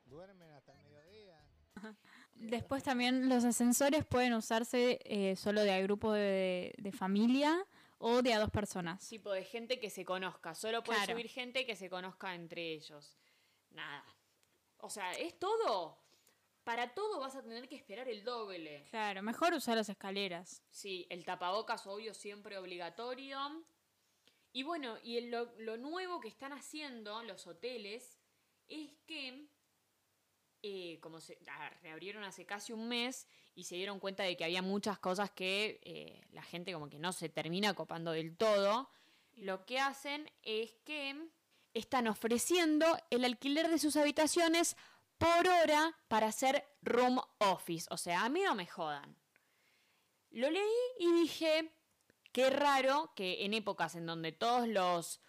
duermen 0.05 0.51
hasta 0.51 0.73
el 0.73 0.79
mediodía. 0.91 1.41
Después 2.35 2.83
también 2.83 3.29
los 3.29 3.45
ascensores 3.45 4.05
pueden 4.05 4.35
usarse 4.35 4.99
eh, 5.05 5.37
solo 5.37 5.63
de 5.63 5.83
grupo 5.85 6.13
de, 6.13 6.75
de 6.79 6.93
familia 6.93 7.65
o 8.07 8.21
de 8.21 8.35
a 8.35 8.39
dos 8.39 8.51
personas. 8.51 9.09
Tipo 9.09 9.33
de 9.33 9.45
gente 9.45 9.81
que 9.81 9.89
se 9.89 10.05
conozca. 10.05 10.55
Solo 10.55 10.83
puede 10.85 10.99
Claro. 10.99 11.13
subir 11.15 11.29
gente 11.31 11.65
que 11.65 11.75
se 11.75 11.89
conozca 11.89 12.35
entre 12.35 12.73
ellos. 12.73 13.17
Nada. 13.71 14.05
O 14.79 14.91
sea, 14.91 15.13
es 15.13 15.39
todo. 15.39 15.97
Para 16.65 16.93
todo 16.95 17.19
vas 17.21 17.35
a 17.35 17.43
tener 17.43 17.67
que 17.67 17.77
esperar 17.77 18.07
el 18.09 18.23
doble. 18.23 18.87
Claro, 18.91 19.23
mejor 19.23 19.55
usar 19.55 19.77
las 19.77 19.89
escaleras. 19.89 20.63
Sí, 20.71 21.07
el 21.09 21.25
tapabocas, 21.25 21.87
obvio, 21.87 22.13
siempre 22.13 22.59
obligatorio. 22.59 23.39
Y 24.53 24.63
bueno, 24.65 24.99
y 25.03 25.17
el- 25.17 25.31
lo, 25.31 25.47
lo 25.59 25.77
nuevo 25.79 26.21
que 26.21 26.29
están 26.29 26.53
haciendo 26.53 27.23
los 27.25 27.47
hoteles 27.47 28.19
es 28.69 28.93
que, 29.07 29.47
eh, 30.67 30.99
como 31.01 31.21
se 31.21 31.39
reabrieron 31.83 32.25
hace 32.25 32.47
casi 32.47 32.73
un 32.73 32.89
mes 32.89 33.27
y 33.55 33.65
se 33.65 33.77
dieron 33.77 34.01
cuenta 34.01 34.23
de 34.23 34.35
que 34.35 34.45
había 34.45 34.63
muchas 34.63 34.99
cosas 34.99 35.31
que 35.31 35.79
eh, 35.83 36.25
la 36.33 36.43
gente 36.43 36.73
como 36.73 36.89
que 36.89 36.99
no 36.99 37.13
se 37.13 37.29
termina 37.29 37.75
copando 37.75 38.13
del 38.13 38.35
todo, 38.35 38.89
lo 39.35 39.67
que 39.67 39.79
hacen 39.79 40.31
es 40.43 40.73
que 40.85 41.29
están 41.75 42.07
ofreciendo 42.09 42.87
el 43.11 43.25
alquiler 43.27 43.69
de 43.69 43.79
sus 43.79 43.97
habitaciones 43.97 44.75
por 45.19 45.47
hora 45.47 45.95
para 46.09 46.29
hacer 46.29 46.65
room 46.81 47.21
office. 47.41 47.87
O 47.91 47.99
sea, 47.99 48.25
a 48.25 48.29
mí 48.31 48.41
no 48.43 48.55
me 48.55 48.67
jodan. 48.67 49.17
Lo 50.31 50.51
leí 50.51 50.63
y 50.99 51.13
dije, 51.13 51.73
qué 52.33 52.49
raro 52.49 53.13
que 53.15 53.45
en 53.45 53.53
épocas 53.53 53.97
en 53.97 54.07
donde 54.07 54.33
todos 54.33 54.67
los 54.67 55.21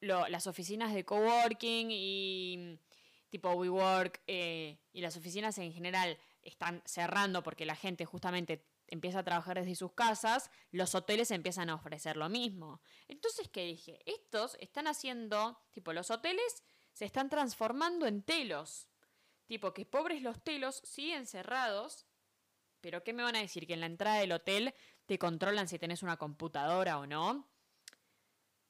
lo- 0.00 0.28
las 0.28 0.46
oficinas 0.46 0.94
de 0.94 1.04
coworking 1.04 1.88
y 1.90 2.78
tipo 3.34 3.50
WeWork 3.50 4.22
eh, 4.28 4.78
y 4.92 5.00
las 5.00 5.16
oficinas 5.16 5.58
en 5.58 5.72
general 5.72 6.16
están 6.40 6.80
cerrando 6.84 7.42
porque 7.42 7.66
la 7.66 7.74
gente 7.74 8.04
justamente 8.04 8.64
empieza 8.86 9.18
a 9.18 9.24
trabajar 9.24 9.58
desde 9.58 9.74
sus 9.74 9.92
casas, 9.92 10.52
los 10.70 10.94
hoteles 10.94 11.32
empiezan 11.32 11.68
a 11.68 11.74
ofrecer 11.74 12.16
lo 12.16 12.28
mismo. 12.28 12.80
Entonces, 13.08 13.48
¿qué 13.48 13.64
dije? 13.64 13.98
Estos 14.06 14.56
están 14.60 14.86
haciendo, 14.86 15.58
tipo, 15.72 15.92
los 15.92 16.12
hoteles 16.12 16.62
se 16.92 17.06
están 17.06 17.28
transformando 17.28 18.06
en 18.06 18.22
telos. 18.22 18.86
Tipo, 19.46 19.74
que 19.74 19.84
pobres 19.84 20.22
los 20.22 20.40
telos 20.44 20.80
siguen 20.84 21.26
cerrados, 21.26 22.06
pero 22.80 23.02
¿qué 23.02 23.12
me 23.12 23.24
van 23.24 23.34
a 23.34 23.40
decir? 23.40 23.66
¿Que 23.66 23.74
en 23.74 23.80
la 23.80 23.86
entrada 23.86 24.18
del 24.18 24.30
hotel 24.30 24.72
te 25.06 25.18
controlan 25.18 25.66
si 25.66 25.76
tenés 25.80 26.04
una 26.04 26.18
computadora 26.18 27.00
o 27.00 27.06
no? 27.08 27.50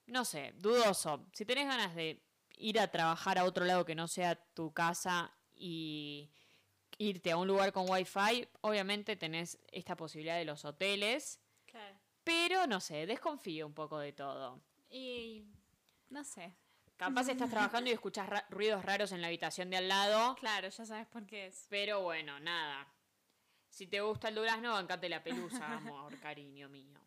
No 0.06 0.25
sé, 0.25 0.54
dudoso. 0.56 1.26
Si 1.35 1.44
tenés 1.44 1.66
ganas 1.66 1.94
de 1.94 2.24
ir 2.57 2.79
a 2.81 2.89
trabajar 2.91 3.39
a 3.39 3.45
otro 3.45 3.65
lado 3.65 3.85
que 3.85 3.95
no 3.95 4.09
sea 4.09 4.37
tu 4.55 4.73
casa 4.73 5.33
y 5.55 6.31
irte 6.99 7.31
a 7.33 7.37
un 7.37 7.49
lugar 7.49 7.73
con 7.73 7.89
wifi, 7.91 8.47
obviamente 8.61 9.17
tenés 9.17 9.59
esta 9.73 9.97
posibilidad 9.97 10.37
de 10.37 10.45
los 10.45 10.65
hoteles, 10.65 11.41
Claro. 11.67 11.97
pero 12.23 12.67
no 12.67 12.81
sé, 12.81 13.07
desconfío 13.07 13.67
un 13.67 13.75
poco 13.75 13.99
de 13.99 14.13
todo. 14.13 14.61
Y 14.91 15.45
no 16.11 16.23
sé. 16.25 16.55
Capaz 16.97 17.29
estás 17.29 17.51
trabajando 17.51 17.91
y 17.91 17.93
escuchas 17.95 18.29
ra- 18.29 18.47
ruidos 18.51 18.85
raros 18.85 19.11
en 19.11 19.21
la 19.21 19.27
habitación 19.27 19.69
de 19.71 19.77
al 19.79 19.89
lado, 19.89 20.37
Claro, 20.37 20.69
ya 20.69 20.87
sabes 20.87 21.07
por 21.09 21.27
qué 21.27 21.47
es. 21.47 21.67
pero 21.69 22.03
bueno, 22.03 22.39
nada. 22.39 22.87
Si 23.69 23.89
te 23.89 24.01
gusta 24.01 24.29
el 24.29 24.37
durazno, 24.37 24.73
bancate 24.73 25.09
la 25.09 25.25
pelusa, 25.25 25.67
amor, 25.77 26.17
cariño 26.21 26.69
mío. 26.69 27.01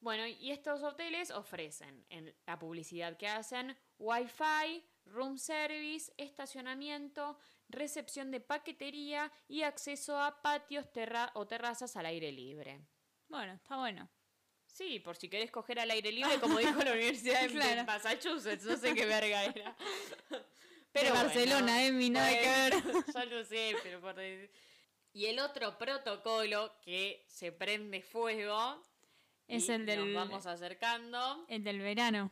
Bueno, 0.00 0.26
y 0.26 0.50
estos 0.50 0.82
hoteles 0.82 1.30
ofrecen 1.30 2.04
en 2.08 2.34
la 2.46 2.58
publicidad 2.58 3.16
que 3.16 3.28
hacen 3.28 3.76
Wi-Fi, 3.98 4.84
room 5.08 5.38
service, 5.38 6.12
estacionamiento, 6.16 7.38
recepción 7.68 8.30
de 8.30 8.40
paquetería 8.40 9.30
y 9.48 9.62
acceso 9.62 10.20
a 10.20 10.40
patios 10.42 10.90
terra- 10.92 11.30
o 11.34 11.46
terrazas 11.46 11.96
al 11.96 12.06
aire 12.06 12.32
libre. 12.32 12.80
Bueno, 13.28 13.52
está 13.54 13.76
bueno. 13.76 14.08
Sí, 14.66 15.00
por 15.00 15.16
si 15.16 15.28
querés 15.28 15.50
coger 15.50 15.80
al 15.80 15.90
aire 15.90 16.12
libre, 16.12 16.38
como 16.40 16.58
dijo 16.58 16.82
la 16.82 16.92
Universidad 16.92 17.48
de. 17.48 17.82
Massachusetts, 17.86 18.64
no 18.64 18.76
sé 18.76 18.94
qué 18.94 19.06
verga 19.06 19.44
era. 19.44 19.76
de 20.92 21.10
Barcelona, 21.10 21.84
eh, 21.84 21.92
mi 21.92 22.10
nada 22.10 22.30
que 22.30 22.40
ver. 22.40 22.74
Ya 23.14 23.24
lo 23.24 23.44
sé, 23.44 23.74
pero 23.82 24.00
por 24.00 24.14
decir- 24.14 24.50
Y 25.12 25.26
el 25.26 25.38
otro 25.40 25.76
protocolo 25.78 26.72
que 26.82 27.24
se 27.28 27.50
prende 27.52 28.02
fuego 28.02 28.82
Es 29.46 29.68
y 29.68 29.72
el 29.72 29.86
del, 29.86 30.12
Nos 30.12 30.28
vamos 30.28 30.46
acercando. 30.46 31.44
el 31.48 31.64
del 31.64 31.80
verano. 31.80 32.30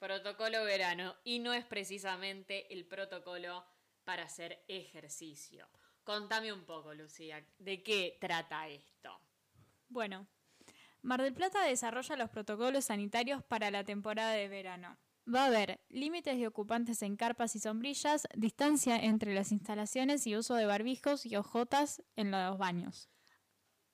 Protocolo 0.00 0.64
verano. 0.64 1.14
Y 1.24 1.38
no 1.40 1.52
es 1.52 1.64
precisamente 1.66 2.72
el 2.72 2.86
protocolo 2.86 3.64
para 4.02 4.24
hacer 4.24 4.64
ejercicio. 4.66 5.68
Contame 6.02 6.52
un 6.52 6.64
poco, 6.64 6.94
Lucía, 6.94 7.44
¿de 7.58 7.82
qué 7.82 8.16
trata 8.18 8.66
esto? 8.66 9.20
Bueno, 9.88 10.26
Mar 11.02 11.20
del 11.20 11.34
Plata 11.34 11.62
desarrolla 11.64 12.16
los 12.16 12.30
protocolos 12.30 12.86
sanitarios 12.86 13.44
para 13.44 13.70
la 13.70 13.84
temporada 13.84 14.32
de 14.32 14.48
verano. 14.48 14.96
Va 15.32 15.44
a 15.44 15.46
haber 15.46 15.80
límites 15.90 16.38
de 16.38 16.46
ocupantes 16.46 17.02
en 17.02 17.16
carpas 17.16 17.54
y 17.54 17.60
sombrillas, 17.60 18.26
distancia 18.34 18.96
entre 18.96 19.34
las 19.34 19.52
instalaciones 19.52 20.26
y 20.26 20.34
uso 20.34 20.54
de 20.54 20.64
barbijos 20.64 21.26
y 21.26 21.36
ojotas 21.36 22.02
en 22.16 22.30
los 22.30 22.56
baños. 22.56 23.10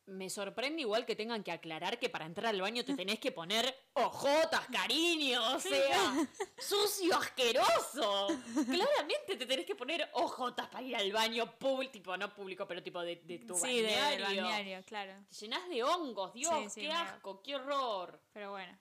Me 0.07 0.31
sorprende 0.31 0.83
igual 0.83 1.05
que 1.05 1.17
tengan 1.17 1.43
que 1.43 1.51
aclarar 1.51 1.99
que 1.99 2.09
para 2.09 2.27
entrar 2.27 2.47
al 2.55 2.61
baño 2.61 2.85
te 2.85 2.95
tenés 2.95 3.19
que 3.19 3.33
poner 3.33 3.75
ojotas, 3.95 4.65
cariño, 4.73 5.57
o 5.57 5.59
sea, 5.59 6.15
sucio, 6.59 7.17
asqueroso. 7.17 8.29
Claramente 8.71 9.35
te 9.37 9.47
tenés 9.47 9.67
que 9.67 9.75
poner 9.75 10.09
ojotas 10.13 10.69
para 10.69 10.83
ir 10.85 10.95
al 10.95 11.11
baño 11.13 11.59
público, 11.59 11.91
tipo, 11.93 12.17
no 12.17 12.33
público, 12.33 12.67
pero 12.69 12.83
tipo 12.85 13.01
de, 13.03 13.17
de 13.17 13.41
tu 13.41 13.57
sí, 13.57 13.81
de- 13.81 13.97
balneario. 13.97 14.27
del 14.27 14.37
balneario, 14.37 14.85
claro. 14.85 15.13
Te 15.29 15.35
llenás 15.35 15.69
de 15.69 15.83
hongos, 15.83 16.33
Dios, 16.35 16.55
Sí, 16.65 16.71
sí, 16.71 16.81
qué 16.83 16.93
asco, 16.93 17.43
qué 17.43 17.57
horror. 17.57 18.21
Pero 18.33 18.53
bueno. 18.53 18.79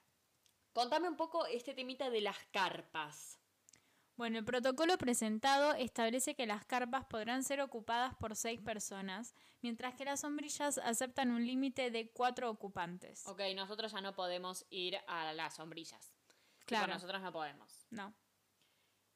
Contame 0.72 1.08
un 1.08 1.16
poco 1.16 1.46
este 1.46 1.74
temita 1.74 2.08
de 2.08 2.20
las 2.20 2.36
carpas. 2.52 3.40
Bueno, 4.16 4.38
el 4.38 4.44
protocolo 4.46 4.96
presentado 4.96 5.74
establece 5.74 6.34
que 6.34 6.46
las 6.46 6.64
carpas 6.64 7.04
podrán 7.04 7.44
ser 7.44 7.60
ocupadas 7.60 8.14
por 8.14 8.34
seis 8.34 8.60
personas, 8.60 9.34
mientras 9.60 9.94
que 9.94 10.06
las 10.06 10.20
sombrillas 10.20 10.78
aceptan 10.78 11.30
un 11.30 11.44
límite 11.46 11.90
de 11.90 12.10
cuatro 12.10 12.48
ocupantes. 12.50 13.26
Ok, 13.26 13.42
nosotros 13.54 13.92
ya 13.92 14.00
no 14.00 14.14
podemos 14.14 14.64
ir 14.70 14.96
a 15.06 15.32
las 15.34 15.56
sombrillas. 15.56 16.14
Tipo, 16.60 16.66
Claro. 16.66 16.94
nosotros 16.94 17.20
no 17.22 17.30
podemos. 17.32 17.86
No, 17.90 18.14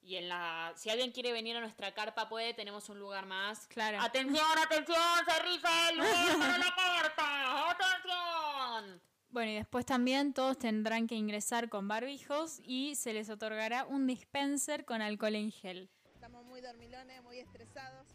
Y 0.03 0.17
en 0.17 0.29
la. 0.31 0.73
Si 0.77 0.89
alguien 0.89 1.13
quiere 1.13 1.31
venir 1.33 1.57
a 1.57 1.61
nuestra 1.61 1.93
carpa, 1.93 2.27
puede, 2.29 2.55
tenemos 2.55 2.89
un 2.89 2.99
lugar 2.99 3.27
más. 3.27 3.67
Claro. 3.67 4.01
¡Atención, 4.01 4.59
atención! 4.59 4.97
¡Se 5.27 5.43
rifa 5.43 5.91
el 5.91 5.97
lugar 5.99 6.39
para 6.39 6.59
la 6.59 6.75
carpa! 6.75 7.71
¡Atención! 7.71 9.03
Bueno, 9.33 9.53
y 9.53 9.55
después 9.55 9.87
también 9.87 10.35
todos 10.35 10.59
tendrán 10.59 11.07
que 11.07 11.15
ingresar 11.15 11.69
con 11.69 11.87
barbijos 11.87 12.61
y 12.65 12.97
se 12.97 13.13
les 13.13 13.31
otorgará 13.31 13.87
un 13.87 14.09
dispenser 14.09 14.85
con 14.85 15.03
alcohol 15.03 15.37
en 15.37 15.53
gel. 15.53 15.89
Estamos 16.15 16.45
muy 16.47 16.61
dormilones, 16.61 17.23
muy 17.23 17.39
estresados. 17.39 18.09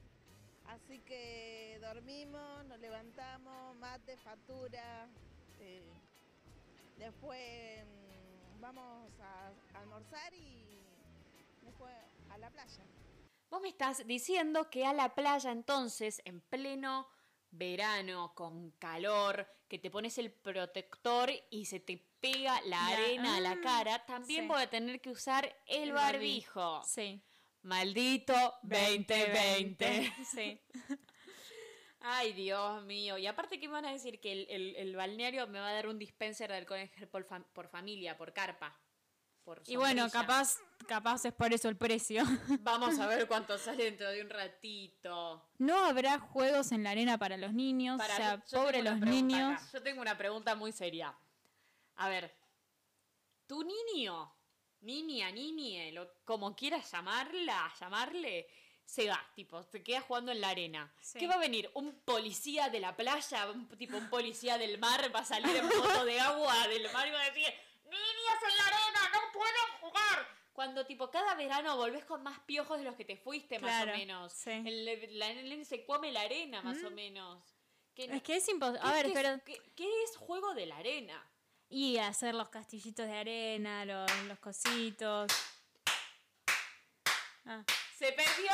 Así 0.67 0.99
que 0.99 1.79
dormimos, 1.81 2.65
nos 2.65 2.79
levantamos, 2.79 3.77
mate, 3.77 4.17
factura. 4.17 5.07
eh, 5.61 5.81
después 6.97 7.85
mm, 7.85 8.59
vamos 8.59 9.09
a 9.21 9.79
almorzar 9.79 10.33
y 10.33 10.83
después 11.61 11.93
a 12.29 12.37
la 12.37 12.49
playa. 12.49 12.83
Vos 13.49 13.61
me 13.61 13.69
estás 13.69 14.05
diciendo 14.05 14.69
que 14.69 14.85
a 14.85 14.91
la 14.91 15.15
playa 15.15 15.51
entonces, 15.51 16.21
en 16.25 16.41
pleno 16.41 17.07
verano, 17.57 18.33
con 18.35 18.71
calor, 18.71 19.47
que 19.67 19.79
te 19.79 19.89
pones 19.89 20.17
el 20.17 20.31
protector 20.31 21.31
y 21.49 21.65
se 21.65 21.79
te 21.79 21.97
pega 22.19 22.61
la 22.61 22.69
La- 22.69 22.87
arena 22.87 23.35
a 23.37 23.39
la 23.39 23.51
ah, 23.51 23.59
cara, 23.61 24.05
también 24.05 24.43
sí. 24.43 24.47
voy 24.47 24.61
a 24.61 24.69
tener 24.69 24.99
que 25.01 25.09
usar 25.11 25.45
el, 25.65 25.83
El 25.83 25.93
barbijo. 25.93 26.81
Sí. 26.83 27.21
Maldito 27.63 28.33
2020. 28.63 30.13
Sí. 30.23 30.61
Ay, 32.07 32.33
Dios 32.33 32.83
mío. 32.83 33.17
Y 33.17 33.25
aparte, 33.25 33.59
¿qué 33.59 33.67
me 33.67 33.73
van 33.73 33.85
a 33.85 33.91
decir? 33.91 34.19
Que 34.19 34.31
el, 34.31 34.47
el- 34.49 34.75
el 34.75 34.95
balneario 34.95 35.47
me 35.47 35.59
va 35.59 35.69
a 35.69 35.73
dar 35.73 35.87
un 35.87 35.97
dispenser 35.97 36.51
de 36.51 36.57
alcohol 36.57 36.89
por, 37.09 37.27
fam- 37.27 37.45
por 37.53 37.67
familia, 37.67 38.15
por 38.17 38.31
carpa. 38.33 38.79
Por 39.45 39.61
Y 39.67 39.75
bueno, 39.75 40.09
capaz, 40.09 40.57
capaz 40.87 41.23
es 41.25 41.33
por 41.33 41.53
eso 41.53 41.69
el 41.69 41.77
precio. 41.77 42.23
Vamos 42.61 42.99
a 42.99 43.07
ver 43.07 43.27
cuánto 43.27 43.57
sale 43.57 43.85
dentro 43.85 44.09
de 44.09 44.21
un 44.21 44.29
ratito. 44.29 45.47
No 45.59 45.85
habrá 45.85 46.19
juegos 46.19 46.71
en 46.71 46.83
la 46.83 46.89
arena 46.89 47.17
para 47.17 47.37
los 47.37 47.53
niños, 47.53 47.97
Pará, 47.97 48.13
o 48.13 48.17
sea, 48.17 48.43
pobre 48.59 48.81
los 48.81 48.99
niños. 48.99 49.53
acá. 49.53 49.69
Yo 49.73 49.83
tengo 49.83 50.01
una 50.01 50.17
pregunta 50.17 50.55
muy 50.55 50.71
seria. 50.71 51.15
A 51.97 52.09
ver, 52.09 52.35
tu 53.47 53.63
niño, 53.63 54.33
niña, 54.81 55.31
niñe, 55.31 55.91
lo, 55.91 56.11
como 56.25 56.55
quieras 56.55 56.91
llamarla, 56.91 57.71
llamarle, 57.79 58.47
se 58.85 59.07
va, 59.07 59.23
tipo, 59.35 59.63
se 59.63 59.83
queda 59.83 60.01
jugando 60.01 60.31
en 60.31 60.41
la 60.41 60.49
arena. 60.49 60.91
Sí. 61.01 61.19
¿Qué 61.19 61.27
va 61.27 61.35
a 61.35 61.39
venir? 61.39 61.69
¿Un 61.73 61.93
policía 62.01 62.69
de 62.69 62.79
la 62.79 62.95
playa? 62.95 63.49
Un, 63.49 63.67
tipo, 63.69 63.97
un 63.97 64.09
policía 64.09 64.57
del 64.57 64.77
mar 64.77 65.11
va 65.13 65.19
a 65.19 65.25
salir 65.25 65.55
en 65.55 65.65
moto 65.65 66.05
de 66.05 66.19
agua 66.19 66.67
del 66.67 66.91
mar 66.91 67.07
y 67.07 67.11
va 67.11 67.21
a 67.21 67.25
decir, 67.25 67.53
niños 67.85 68.39
en 68.49 68.57
la 68.57 68.67
arena, 68.67 68.99
no 69.13 69.31
pueden 69.31 69.79
jugar. 69.81 70.27
Cuando 70.65 70.83
tipo 70.87 71.11
cada 71.11 71.35
verano 71.35 71.77
volvés 71.77 72.05
con 72.05 72.23
más 72.23 72.39
piojos 72.39 72.79
de 72.79 72.85
los 72.85 72.95
que 72.95 73.05
te 73.05 73.15
fuiste, 73.17 73.59
Claro, 73.59 73.85
más 73.91 73.95
o 73.95 73.97
menos. 73.99 74.33
sí. 74.33 74.49
El, 74.49 75.19
la- 75.19 75.29
el 75.29 75.47
nene 75.47 75.63
se 75.63 75.85
come 75.85 76.11
la 76.11 76.21
arena, 76.21 76.63
más 76.63 76.83
o 76.83 76.89
menos. 76.89 77.39
Que 77.93 78.07
no- 78.07 78.15
Es 78.15 78.23
que 78.23 78.37
es 78.37 78.49
imposible. 78.49 78.81
¿Qué- 78.81 78.87
A 78.87 78.91
ver, 78.93 79.11
pero. 79.13 79.39
qué, 79.45 79.61
qué 79.75 80.03
es 80.03 80.17
juego 80.17 80.55
de 80.55 80.65
la 80.65 80.77
arena? 80.77 81.23
Y 81.69 81.97
hacer 81.99 82.33
los 82.33 82.49
castillitos 82.49 83.05
de 83.05 83.15
arena, 83.15 83.85
los, 83.85 84.11
los 84.23 84.39
cositos. 84.39 85.31
Ah. 87.45 87.63
¡Se 87.99 88.11
perdió! 88.11 88.51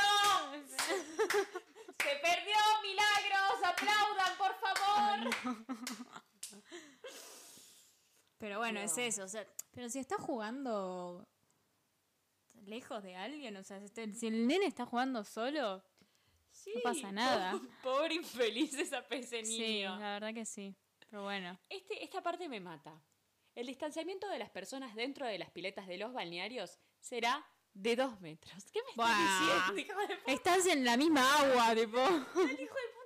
¡Se 0.68 2.16
perdió! 2.18 2.58
¡Milagros! 2.84 3.64
¡Aplaudan, 3.64 4.38
por 4.38 4.54
favor! 4.60 5.30
Pero 8.38 8.58
bueno, 8.58 8.80
No. 8.82 8.86
es 8.86 8.98
eso. 8.98 9.24
O 9.24 9.28
sea, 9.30 9.48
pero 9.72 9.88
si 9.90 10.00
está 10.00 10.18
jugando 10.18 11.26
lejos 12.66 13.02
de 13.04 13.16
alguien, 13.16 13.56
o 13.58 13.64
sea, 13.64 13.80
si, 13.80 13.86
este- 13.86 14.14
si 14.14 14.28
el 14.28 14.48
nene 14.48 14.66
está 14.66 14.86
jugando 14.86 15.24
solo, 15.24 15.84
Sí, 16.54 16.74
No 16.76 16.82
pasa 16.82 17.12
nada. 17.14 17.52
po- 17.82 17.92
Pobre 17.98 18.16
infeliz 18.16 18.74
esa 18.74 19.02
sí, 19.46 19.58
niño. 19.58 19.98
la 19.98 20.14
verdad 20.14 20.34
que 20.34 20.46
sí. 20.46 20.76
Pero 21.10 21.24
bueno. 21.24 21.58
Este, 21.70 22.04
esta 22.04 22.22
parte 22.22 22.50
me 22.50 22.60
mata. 22.60 23.02
El 23.56 23.68
distanciamiento 23.68 24.28
de 24.28 24.38
las 24.38 24.50
personas 24.50 24.94
dentro 24.94 25.26
de 25.26 25.40
las 25.40 25.50
piletas 25.50 25.88
de 25.88 25.98
los 25.98 26.12
balnearios 26.14 26.78
será 27.00 27.46
de 27.74 27.96
dos 27.96 28.20
metros. 28.20 28.66
¿Qué 28.72 28.82
me 28.84 28.90
estás 28.92 29.18
diciendo, 29.18 29.78
hijo 29.80 30.00
de 30.08 30.18
puta? 30.18 30.32
Estás 30.34 30.66
en 30.68 30.84
la 30.84 30.98
misma 30.98 31.24
agua, 31.40 31.74
tipo. 31.74 32.00
El 32.06 32.52
hijo 32.62 32.76
de 32.76 32.90
puta 32.94 33.01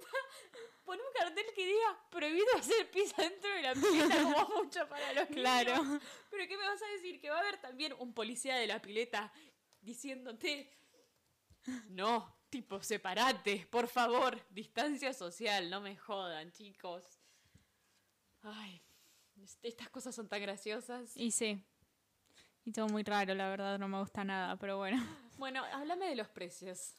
pone 0.86 1.02
un 1.02 1.14
cartel 1.14 1.46
que 1.56 1.66
diga 1.66 2.10
prohibido 2.10 2.46
hacer 2.58 2.90
pis 2.92 3.16
dentro 3.16 3.50
de 3.50 3.62
la 3.64 3.74
pileta 3.74 4.24
como 4.24 4.64
mucho 4.64 4.88
para 4.88 5.14
los 5.14 5.28
Claro. 5.30 5.84
niños. 5.84 6.02
Pero 6.30 6.48
¿qué 6.48 6.58
me 6.58 6.64
vas 6.68 6.82
a 6.82 6.88
decir? 6.88 7.20
Que 7.20 7.30
va 7.30 7.38
a 7.38 7.40
haber 7.42 7.58
también 7.60 7.94
un 8.00 8.14
policía 8.14 8.56
de 8.56 8.68
la 8.68 8.82
pileta 8.82 9.32
diciéndote 9.82 10.72
no, 11.90 12.38
tipo, 12.50 12.82
separate, 12.84 13.68
por 13.72 13.88
favor, 13.88 14.40
distancia 14.52 15.14
social, 15.14 15.70
no 15.70 15.82
me 15.82 15.96
jodan, 15.98 16.52
chicos. 16.52 17.20
Ay, 18.44 18.82
estas 19.64 19.90
cosas 19.90 20.14
son 20.14 20.30
tan 20.30 20.42
graciosas. 20.42 21.18
Y 21.18 21.32
sí. 21.32 21.64
Y 22.64 22.72
todo 22.72 22.88
muy 22.88 23.04
raro, 23.04 23.34
la 23.34 23.50
verdad, 23.50 23.80
no 23.80 23.88
me 23.88 24.00
gusta 24.00 24.24
nada, 24.24 24.56
pero 24.58 24.78
bueno. 24.78 25.04
Bueno, 25.38 25.64
háblame 25.74 26.08
de 26.08 26.16
los 26.16 26.30
precios. 26.30 26.94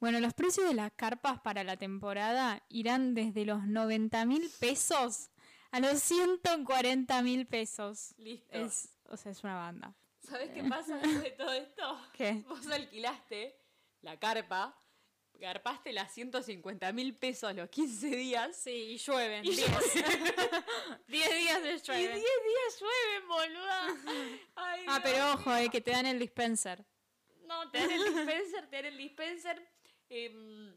Bueno, 0.00 0.20
los 0.20 0.32
precios 0.34 0.66
de 0.68 0.74
las 0.74 0.92
carpas 0.92 1.40
para 1.40 1.64
la 1.64 1.76
temporada 1.76 2.62
irán 2.68 3.14
desde 3.14 3.44
los 3.44 3.66
90 3.66 4.24
mil 4.26 4.48
pesos 4.60 5.30
a 5.70 5.80
los 5.80 6.00
140 6.02 7.22
mil 7.22 7.46
pesos. 7.46 8.14
Listo. 8.16 8.56
Es, 8.56 8.88
o 9.08 9.16
sea, 9.16 9.32
es 9.32 9.42
una 9.42 9.56
banda. 9.56 9.94
¿Sabes 10.20 10.50
qué 10.50 10.62
pasa 10.64 10.94
después 10.98 11.22
de 11.22 11.30
todo 11.32 11.52
esto? 11.52 12.00
¿Qué? 12.12 12.44
Vos 12.48 12.66
alquilaste 12.68 13.56
la 14.02 14.18
carpa, 14.18 14.78
garpaste 15.34 15.92
las 15.92 16.12
150 16.12 16.92
mil 16.92 17.14
pesos 17.16 17.54
los 17.54 17.68
15 17.68 18.06
días. 18.08 18.56
Sí, 18.56 18.70
y 18.70 18.98
llueven. 18.98 19.44
Y 19.44 19.50
10 19.50 19.66
días 21.08 21.62
de 21.62 21.70
Y 21.70 21.72
10 21.72 21.86
llueven. 21.86 22.14
días 22.14 22.80
llueven, 22.80 23.28
boluda. 23.28 23.86
Ay, 24.56 24.84
Ah, 24.86 25.00
pero 25.02 25.32
ojo, 25.32 25.54
eh, 25.56 25.68
que 25.70 25.80
te 25.80 25.90
dan 25.90 26.06
el 26.06 26.18
dispenser. 26.18 26.84
No, 27.46 27.68
te 27.70 27.78
dan 27.78 27.90
el 27.90 28.04
dispenser, 28.14 28.66
te 28.68 28.76
dan 28.76 28.84
el 28.86 28.96
dispenser. 28.98 29.68
Em, 30.08 30.74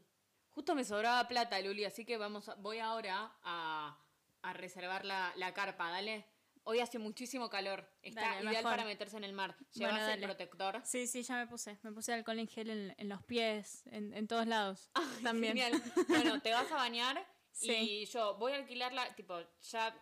justo 0.50 0.74
me 0.74 0.84
sobraba 0.84 1.26
plata, 1.28 1.60
Luli, 1.60 1.84
así 1.84 2.04
que 2.04 2.16
vamos 2.16 2.48
a- 2.48 2.54
voy 2.56 2.78
ahora 2.78 3.32
a, 3.42 3.98
a 4.42 4.52
reservar 4.52 5.04
la, 5.04 5.32
la 5.36 5.52
carpa, 5.54 5.90
dale. 5.90 6.26
Hoy 6.64 6.78
hace 6.78 7.00
muchísimo 7.00 7.50
calor. 7.50 7.88
Está 8.02 8.20
Dale, 8.20 8.34
ideal 8.42 8.54
mejor. 8.54 8.70
para 8.70 8.84
meterse 8.84 9.16
en 9.16 9.24
el 9.24 9.32
mar. 9.32 9.56
Llevas 9.72 9.94
Bueno, 9.94 10.08
el 10.12 10.20
protector. 10.22 10.80
Sí, 10.84 11.08
sí, 11.08 11.24
ya 11.24 11.34
me 11.36 11.48
puse. 11.48 11.76
Me 11.82 11.90
puse 11.90 12.12
alcohol 12.12 12.38
en 12.38 12.46
gel 12.46 12.70
en, 12.70 12.94
en 12.98 13.08
los 13.08 13.20
pies, 13.24 13.84
en, 13.86 14.12
en 14.14 14.28
todos 14.28 14.46
lados. 14.46 14.88
También. 15.24 15.56
Genial. 15.56 15.82
Bueno, 16.06 16.40
te 16.40 16.52
vas 16.52 16.70
a 16.70 16.76
bañar 16.76 17.26
Sí. 17.50 17.72
y 17.74 18.06
yo 18.06 18.36
voy 18.36 18.52
a 18.52 18.56
alquilarla, 18.56 19.12
tipo, 19.16 19.38
ya 19.62 19.92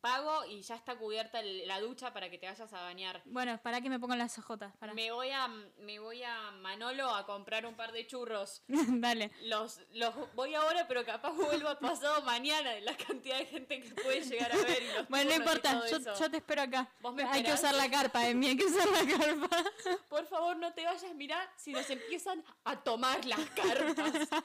pago 0.00 0.44
y 0.46 0.62
ya 0.62 0.74
está 0.74 0.96
cubierta 0.96 1.40
el- 1.40 1.66
la 1.66 1.80
ducha 1.80 2.12
para 2.12 2.30
que 2.30 2.38
te 2.38 2.46
vayas 2.46 2.72
a 2.72 2.82
bañar. 2.82 3.22
Bueno, 3.26 3.58
para 3.62 3.80
que 3.80 3.90
me 3.90 3.98
pongan 3.98 4.18
las 4.18 4.38
ojotas. 4.38 4.76
Para. 4.76 4.94
Me 4.94 5.10
voy 5.10 5.30
a 5.30 5.48
me 5.48 5.98
voy 5.98 6.22
a 6.22 6.50
Manolo 6.52 7.14
a 7.14 7.26
comprar 7.26 7.66
un 7.66 7.74
par 7.74 7.92
de 7.92 8.06
churros. 8.06 8.62
Dale. 8.68 9.30
Los, 9.42 9.80
los 9.92 10.14
voy 10.34 10.54
ahora, 10.54 10.86
pero 10.88 11.04
capaz 11.04 11.32
vuelvo 11.32 11.76
pasado 11.78 12.22
mañana 12.22 12.70
de 12.70 12.80
la 12.82 12.96
cantidad 12.96 13.38
de 13.38 13.46
gente 13.46 13.80
que 13.80 13.94
puede 13.94 14.20
llegar 14.22 14.52
a 14.52 14.56
ver. 14.56 14.82
y 14.82 14.92
los 14.96 15.08
Bueno, 15.08 15.30
no 15.30 15.36
importa, 15.36 15.82
yo, 15.88 16.30
te 16.30 16.36
espero 16.38 16.62
acá. 16.62 16.88
¿Vos 17.00 17.14
me 17.14 17.24
hay 17.24 17.42
que 17.42 17.52
usar 17.52 17.74
la 17.74 17.90
carpa, 17.90 18.26
Emi, 18.28 18.48
hay 18.48 18.56
que 18.56 18.64
usar 18.64 18.88
la 18.88 19.18
carpa. 19.18 19.48
Por 20.08 20.26
favor, 20.26 20.56
no 20.56 20.72
te 20.72 20.84
vayas, 20.84 21.14
mirá, 21.14 21.50
si 21.56 21.72
nos 21.72 21.88
empiezan 21.90 22.44
a 22.64 22.76
tomar 22.82 23.24
las 23.24 23.40
carpas. 23.50 24.28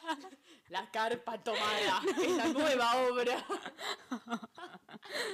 La 0.69 0.89
carpa 0.89 1.37
tomada, 1.43 2.01
es 2.19 2.31
la 2.31 2.45
nueva 2.47 2.95
obra. 3.07 3.45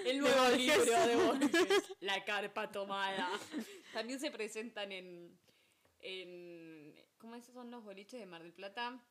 El 0.09 0.19
nuevo 0.19 0.41
Borges. 0.43 0.59
libro 0.85 1.05
de 1.07 1.15
Borges. 1.15 1.83
La 2.01 2.23
carpa 2.25 2.71
tomada. 2.71 3.29
También 3.93 4.19
se 4.19 4.31
presentan 4.31 4.91
en. 4.91 5.39
en 5.99 6.95
¿Cómo 7.17 7.35
esos 7.35 7.53
son 7.53 7.69
los 7.71 7.83
boliches 7.83 8.19
de 8.19 8.25
Mar 8.25 8.41
del 8.43 8.53
Plata? 8.53 9.03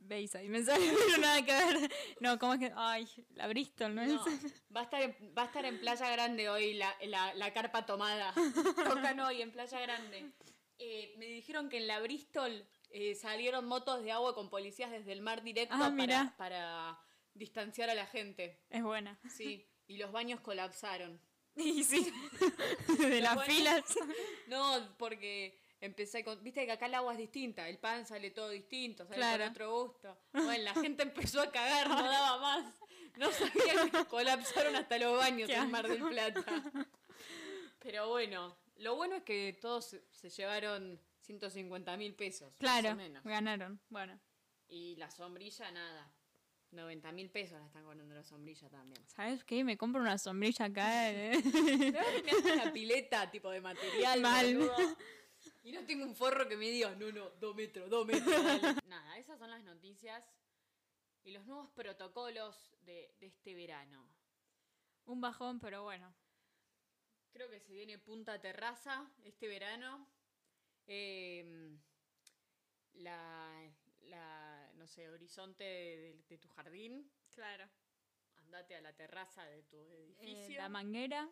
Veis 0.00 0.34
ahí, 0.36 0.48
me 0.48 0.62
sale, 0.62 0.84
pero 1.08 1.18
nada 1.20 1.44
que 1.44 1.52
ver. 1.52 1.90
No, 2.20 2.38
¿cómo 2.38 2.54
es 2.54 2.60
que? 2.60 2.72
Ay, 2.76 3.08
la 3.34 3.48
Bristol, 3.48 3.94
¿no, 3.96 4.06
No, 4.06 4.26
es? 4.28 4.62
va, 4.74 4.82
a 4.82 4.84
estar 4.84 5.02
en, 5.02 5.16
va 5.36 5.42
a 5.42 5.46
estar 5.46 5.64
en 5.64 5.80
Playa 5.80 6.08
Grande 6.10 6.48
hoy 6.48 6.74
la, 6.74 6.94
la, 7.06 7.34
la 7.34 7.52
carpa 7.52 7.84
tomada. 7.84 8.32
Tocan 8.84 9.18
hoy 9.20 9.42
en 9.42 9.50
Playa 9.50 9.80
Grande. 9.80 10.30
Eh, 10.78 11.14
me 11.18 11.26
dijeron 11.26 11.68
que 11.68 11.78
en 11.78 11.88
la 11.88 11.98
Bristol 11.98 12.64
eh, 12.90 13.16
salieron 13.16 13.66
motos 13.66 14.04
de 14.04 14.12
agua 14.12 14.36
con 14.36 14.48
policías 14.48 14.92
desde 14.92 15.10
el 15.12 15.20
mar 15.20 15.42
directo 15.42 15.74
Ah, 15.76 15.92
para, 15.98 16.34
para 16.38 17.00
distanciar 17.34 17.90
a 17.90 17.94
la 17.96 18.06
gente. 18.06 18.60
Es 18.70 18.84
buena. 18.84 19.18
Sí, 19.28 19.67
y 19.88 19.96
los 19.98 20.12
baños 20.12 20.40
colapsaron. 20.40 21.20
Y 21.56 21.82
sí, 21.82 22.12
de 23.00 23.20
las 23.20 23.44
filas. 23.44 23.82
No, 24.46 24.94
porque 24.96 25.58
empecé 25.80 26.22
con. 26.22 26.40
Viste 26.44 26.64
que 26.64 26.70
acá 26.72 26.86
el 26.86 26.94
agua 26.94 27.12
es 27.14 27.18
distinta, 27.18 27.68
el 27.68 27.78
pan 27.78 28.06
sale 28.06 28.30
todo 28.30 28.50
distinto, 28.50 29.04
sale 29.04 29.16
Claro. 29.16 29.42
con 29.44 29.50
otro 29.50 29.82
gusto. 29.82 30.18
Bueno, 30.32 30.62
la 30.62 30.74
gente 30.74 31.02
empezó 31.02 31.40
a 31.40 31.50
cagar, 31.50 31.88
no 31.88 31.96
daba 32.10 32.38
más. 32.38 32.74
No 33.16 33.32
sabían 33.32 33.90
que 33.90 34.04
colapsaron 34.04 34.76
hasta 34.76 34.98
los 34.98 35.16
baños 35.18 35.50
en 35.50 35.68
Mar 35.72 35.88
del 35.88 36.02
Plata. 36.04 36.62
Pero 37.80 38.08
bueno, 38.08 38.56
lo 38.76 38.94
bueno 38.94 39.16
es 39.16 39.22
que 39.24 39.58
todos 39.60 39.86
se, 39.86 40.04
se 40.12 40.30
llevaron 40.30 41.00
150 41.22 41.96
mil 41.96 42.14
pesos. 42.14 42.52
Claro, 42.58 42.90
Más 42.90 42.94
o 42.94 42.96
menos. 42.96 43.24
ganaron. 43.24 43.80
Bueno, 43.88 44.16
Y 44.68 44.94
la 44.96 45.10
sombrilla, 45.10 45.70
nada. 45.72 46.08
90 46.70 47.12
mil 47.12 47.30
pesos 47.30 47.58
la 47.58 47.66
están 47.66 47.84
cobrando 47.84 48.14
la 48.14 48.22
sombrilla 48.22 48.68
también. 48.68 49.02
¿sabes 49.08 49.44
qué? 49.44 49.64
Me 49.64 49.76
compro 49.76 50.00
una 50.00 50.18
sombrilla 50.18 50.66
acá. 50.66 51.10
eh. 51.10 51.42
Terminar 51.42 52.04
una 52.54 52.72
pileta 52.72 53.30
tipo 53.30 53.50
de 53.50 53.60
material. 53.60 54.20
Mal. 54.20 54.56
boludo. 54.56 54.96
Y 55.62 55.72
no 55.72 55.84
tengo 55.84 56.04
un 56.04 56.14
forro 56.14 56.48
que 56.48 56.56
me 56.56 56.68
diga, 56.70 56.94
no, 56.96 57.12
no, 57.12 57.30
dos 57.30 57.54
metros, 57.54 57.88
dos 57.88 58.06
metros. 58.06 58.30
dale". 58.30 58.74
Nada, 58.86 59.18
esas 59.18 59.38
son 59.38 59.50
las 59.50 59.62
noticias 59.64 60.24
y 61.24 61.30
los 61.30 61.44
nuevos 61.46 61.70
protocolos 61.70 62.74
de, 62.80 63.14
de 63.20 63.26
este 63.26 63.54
verano. 63.54 64.08
Un 65.04 65.20
bajón, 65.20 65.60
pero 65.60 65.82
bueno. 65.82 66.14
Creo 67.32 67.50
que 67.50 67.60
se 67.60 67.72
viene 67.72 67.98
punta 67.98 68.40
terraza 68.40 69.10
este 69.24 69.46
verano. 69.46 70.08
Em, 70.86 71.78
la, 72.94 73.70
la, 74.00 74.47
no 74.47 74.47
sé, 74.88 75.08
horizonte 75.08 75.64
de, 75.64 76.24
de 76.28 76.38
tu 76.38 76.48
jardín. 76.48 77.10
Claro. 77.30 77.68
Andate 78.36 78.76
a 78.76 78.80
la 78.80 78.94
terraza 78.94 79.44
de 79.44 79.62
tu 79.64 79.76
edificio. 79.76 80.54
Eh, 80.54 80.58
la 80.58 80.68
manguera. 80.68 81.28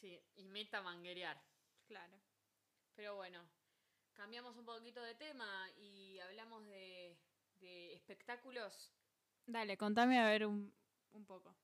sí, 0.00 0.20
y 0.36 0.44
meta 0.44 0.82
manguerear. 0.82 1.40
Claro. 1.86 2.20
Pero 2.94 3.16
bueno, 3.16 3.44
cambiamos 4.14 4.56
un 4.56 4.64
poquito 4.64 5.02
de 5.02 5.14
tema 5.16 5.68
y 5.76 6.18
hablamos 6.20 6.64
de, 6.66 7.18
de 7.60 7.94
espectáculos. 7.94 8.92
Dale, 9.46 9.76
contame 9.76 10.18
a 10.20 10.26
ver 10.26 10.46
un, 10.46 10.72
un 11.12 11.26
poco. 11.26 11.54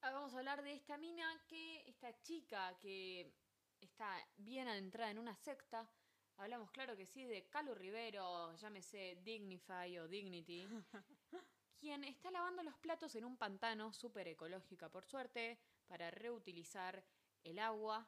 Ah, 0.00 0.10
vamos 0.10 0.34
a 0.34 0.38
hablar 0.38 0.62
de 0.62 0.72
esta 0.72 0.96
mina 0.98 1.44
que, 1.48 1.88
esta 1.88 2.20
chica 2.22 2.78
que 2.78 3.32
está 3.80 4.26
bien 4.36 4.68
adentrada 4.68 5.10
en 5.10 5.18
una 5.18 5.36
secta. 5.36 5.88
Hablamos, 6.38 6.70
claro 6.70 6.96
que 6.96 7.06
sí, 7.06 7.24
de 7.24 7.48
Calu 7.48 7.74
Rivero, 7.74 8.54
llámese 8.56 9.18
Dignify 9.22 9.98
o 9.98 10.06
Dignity, 10.06 10.66
quien 11.80 12.04
está 12.04 12.30
lavando 12.30 12.62
los 12.62 12.76
platos 12.76 13.14
en 13.14 13.24
un 13.24 13.38
pantano 13.38 13.92
súper 13.92 14.28
ecológica, 14.28 14.90
por 14.90 15.04
suerte, 15.04 15.58
para 15.86 16.10
reutilizar 16.10 17.02
el 17.42 17.58
agua. 17.58 18.06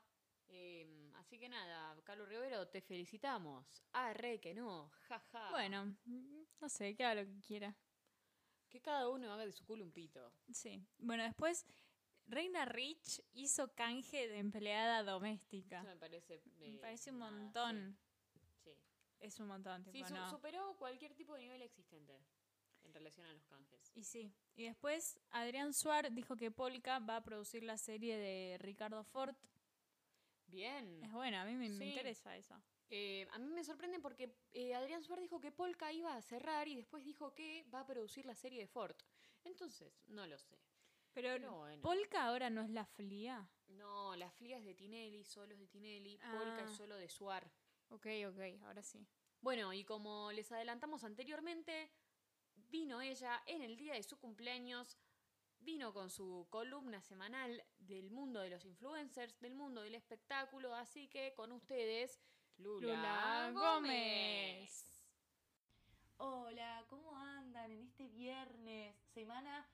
Eh, 0.49 1.11
así 1.17 1.38
que 1.38 1.49
nada, 1.49 1.97
Calu 2.05 2.27
Rivero, 2.27 2.69
te 2.69 2.83
felicitamos. 2.83 3.83
Ah, 3.93 4.12
re 4.12 4.41
que 4.41 4.55
no, 4.55 4.91
jaja. 5.09 5.51
Bueno, 5.51 5.97
no 6.61 6.69
sé, 6.69 6.95
que 6.95 7.05
haga 7.05 7.23
lo 7.23 7.27
que 7.27 7.41
quiera. 7.41 7.75
Que 8.69 8.83
cada 8.83 9.09
uno 9.09 9.33
haga 9.33 9.47
de 9.47 9.53
su 9.53 9.64
culo 9.64 9.85
un 9.85 9.93
pito. 9.93 10.33
Sí. 10.53 10.87
Bueno, 10.99 11.23
después 11.23 11.64
Reina 12.27 12.67
Rich 12.67 13.23
hizo 13.33 13.75
canje 13.75 14.29
de 14.29 14.38
empleada 14.38 15.03
doméstica. 15.03 15.79
Eso 15.79 15.88
me 15.88 15.97
parece... 15.97 16.43
Me 16.59 16.69
eh, 16.69 16.79
parece 16.79 17.11
un 17.11 17.19
montón. 17.19 17.97
Sí. 17.99 18.08
Es 19.20 19.38
un 19.40 19.48
montón, 19.48 19.83
tipo, 19.85 19.96
Sí, 19.96 20.04
su- 20.04 20.14
no. 20.14 20.31
superó 20.31 20.76
cualquier 20.78 21.14
tipo 21.14 21.35
de 21.35 21.40
nivel 21.40 21.62
existente 21.62 22.20
en 22.85 22.94
relación 22.94 23.26
a 23.26 23.33
los 23.33 23.44
canjes. 23.46 23.92
Y 23.96 24.04
sí. 24.04 24.33
Y 24.54 24.64
después 24.64 25.18
Adrián 25.31 25.74
Suar 25.74 26.12
dijo 26.12 26.37
que 26.37 26.50
Polka 26.50 26.98
va 27.00 27.16
a 27.16 27.22
producir 27.24 27.62
la 27.64 27.76
serie 27.76 28.16
de 28.16 28.59
Ricardo 28.59 29.02
Ford. 29.04 29.35
Bien. 30.46 31.02
Es 31.04 31.12
buena, 31.12 31.42
a 31.42 31.44
mí 31.44 31.54
me, 31.54 31.66
interesa 31.66 32.37
eso. 32.37 32.54
Eh, 32.90 33.28
a 33.33 33.38
mí 33.38 33.48
me 33.50 33.64
sorprende 33.64 33.98
porque 34.00 34.35
eh, 34.52 34.74
Adrián 34.74 35.02
Suárez 35.02 35.24
dijo 35.24 35.40
que 35.40 35.52
Polka 35.52 35.92
iba 35.92 36.14
a 36.16 36.22
cerrar 36.22 36.68
y 36.68 36.76
después 36.76 37.04
dijo 37.04 37.35
que 37.35 37.64
va 37.74 37.81
a 37.81 37.87
producir 37.87 38.24
la 38.24 38.35
serie 38.35 38.61
de 38.61 38.66
Ford. 38.66 38.96
Entonces, 39.44 39.92
no 40.07 40.26
lo 40.26 40.38
sé. 40.38 40.57
Pero, 41.12 41.28
Pero 41.31 41.59
bueno. 41.59 41.83
Polka 41.83 42.24
ahora 42.24 42.48
no 42.48 42.62
es 42.62 42.70
la 42.70 42.87
flia. 42.87 43.46
No, 43.68 44.16
la 44.16 44.31
flia 44.31 44.57
es 44.59 44.64
de 44.64 44.74
Tinelli, 44.74 45.24
solo 45.24 45.52
es 45.52 45.59
de 45.59 45.66
Tinelli, 45.66 46.18
Ah. 46.22 46.33
Polka 46.38 46.64
es 46.64 46.70
solo 46.76 46.96
de 46.96 47.09
Suar. 47.09 47.50
Ok, 47.90 48.07
ok, 48.29 48.40
ahora 48.64 48.83
sí. 48.83 49.07
Bueno, 49.40 49.72
y 49.72 49.85
como 49.85 50.33
les 50.33 50.51
adelantamos 50.53 51.05
anteriormente, 51.05 51.90
vino 52.55 53.01
ella 53.01 53.42
en 53.46 53.62
el 53.62 53.77
día 53.77 53.94
de 53.94 54.03
su 54.03 54.18
cumpleaños, 54.18 54.98
vino 55.61 55.92
con 55.92 56.11
su 56.11 56.46
columna 56.51 57.01
semanal 57.01 57.64
del 57.79 58.11
mundo 58.11 58.40
de 58.40 58.51
los 58.51 58.64
influencers, 58.64 59.38
del 59.40 59.55
mundo 59.55 59.83
del 59.83 59.94
espectáculo, 59.94 60.74
así 60.74 61.09
que 61.09 61.35
con 61.35 61.53
ustedes, 61.53 62.20
Lula, 62.59 62.88
Lula 62.88 63.51
Gómez. 63.53 63.74
Gómez. 63.81 64.88
Hola, 66.18 66.85
¿cómo 66.88 67.16
andan 67.16 67.70
en 67.70 67.83
este 67.83 68.09
viernes? 68.09 68.96
Semana 69.14 69.66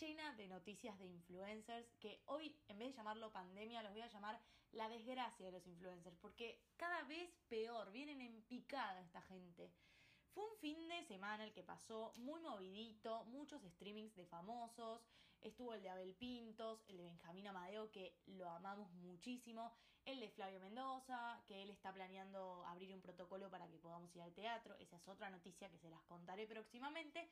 llena 0.00 0.34
de 0.34 0.48
noticias 0.48 0.98
de 0.98 1.06
influencers 1.06 1.94
que 2.00 2.20
hoy, 2.26 2.54
en 2.68 2.78
vez 2.78 2.88
de 2.88 2.96
llamarlo 2.96 3.32
pandemia, 3.32 3.82
los 3.82 3.92
voy 3.92 4.02
a 4.02 4.08
llamar 4.08 4.40
la 4.76 4.88
desgracia 4.88 5.46
de 5.46 5.52
los 5.52 5.66
influencers, 5.66 6.16
porque 6.18 6.60
cada 6.76 7.02
vez 7.04 7.30
peor, 7.48 7.90
vienen 7.90 8.20
en 8.20 8.42
picada 8.42 9.00
esta 9.00 9.22
gente. 9.22 9.72
Fue 10.32 10.44
un 10.44 10.56
fin 10.58 10.86
de 10.88 11.02
semana 11.04 11.44
el 11.44 11.52
que 11.52 11.62
pasó 11.62 12.12
muy 12.18 12.40
movidito, 12.40 13.24
muchos 13.24 13.62
streamings 13.62 14.14
de 14.14 14.26
famosos, 14.26 15.00
estuvo 15.40 15.72
el 15.72 15.82
de 15.82 15.88
Abel 15.88 16.14
Pintos, 16.14 16.84
el 16.88 16.98
de 16.98 17.04
Benjamín 17.04 17.46
Amadeo, 17.46 17.90
que 17.90 18.18
lo 18.26 18.50
amamos 18.50 18.92
muchísimo, 18.92 19.72
el 20.04 20.20
de 20.20 20.28
Flavio 20.28 20.60
Mendoza, 20.60 21.42
que 21.46 21.62
él 21.62 21.70
está 21.70 21.92
planeando 21.92 22.62
abrir 22.66 22.92
un 22.92 23.00
protocolo 23.00 23.50
para 23.50 23.68
que 23.68 23.78
podamos 23.78 24.14
ir 24.14 24.20
al 24.20 24.34
teatro, 24.34 24.76
esa 24.78 24.96
es 24.96 25.08
otra 25.08 25.30
noticia 25.30 25.70
que 25.70 25.78
se 25.78 25.88
las 25.88 26.02
contaré 26.02 26.46
próximamente, 26.46 27.30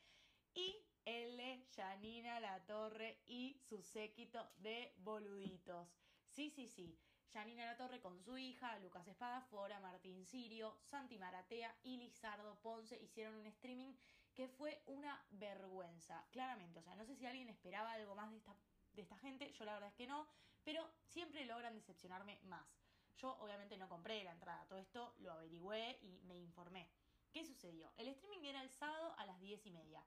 y 0.54 0.74
el 1.04 1.36
de 1.36 1.66
Janina 1.76 2.40
La 2.40 2.64
Torre 2.64 3.20
y 3.26 3.58
su 3.68 3.82
séquito 3.82 4.50
de 4.56 4.94
boluditos. 4.98 5.88
Sí, 6.30 6.50
sí, 6.50 6.68
sí. 6.68 6.98
Janina 7.32 7.66
La 7.66 7.76
Torre 7.76 8.00
con 8.00 8.20
su 8.20 8.36
hija, 8.38 8.78
Lucas 8.78 9.06
Espadafora, 9.08 9.80
Martín 9.80 10.24
Sirio, 10.24 10.76
Santi 10.82 11.18
Maratea 11.18 11.74
y 11.82 11.96
Lizardo 11.96 12.56
Ponce 12.60 13.00
hicieron 13.02 13.34
un 13.36 13.46
streaming 13.46 13.92
que 14.34 14.48
fue 14.48 14.82
una 14.86 15.24
vergüenza, 15.30 16.24
claramente. 16.30 16.80
O 16.80 16.82
sea, 16.82 16.96
no 16.96 17.04
sé 17.04 17.16
si 17.16 17.26
alguien 17.26 17.48
esperaba 17.48 17.92
algo 17.92 18.14
más 18.14 18.30
de 18.30 18.38
esta, 18.38 18.54
de 18.92 19.02
esta 19.02 19.18
gente, 19.18 19.52
yo 19.52 19.64
la 19.64 19.74
verdad 19.74 19.90
es 19.90 19.94
que 19.94 20.06
no, 20.06 20.26
pero 20.64 20.88
siempre 21.06 21.44
logran 21.44 21.74
decepcionarme 21.74 22.40
más. 22.44 22.66
Yo 23.16 23.36
obviamente 23.38 23.76
no 23.76 23.88
compré 23.88 24.24
la 24.24 24.32
entrada, 24.32 24.66
todo 24.66 24.78
esto 24.78 25.14
lo 25.18 25.32
averigüé 25.32 25.98
y 26.02 26.20
me 26.24 26.36
informé. 26.36 26.88
¿Qué 27.32 27.44
sucedió? 27.44 27.92
El 27.96 28.08
streaming 28.08 28.44
era 28.44 28.62
el 28.62 28.70
sábado 28.70 29.14
a 29.18 29.26
las 29.26 29.40
10 29.40 29.66
y 29.66 29.70
media. 29.70 30.04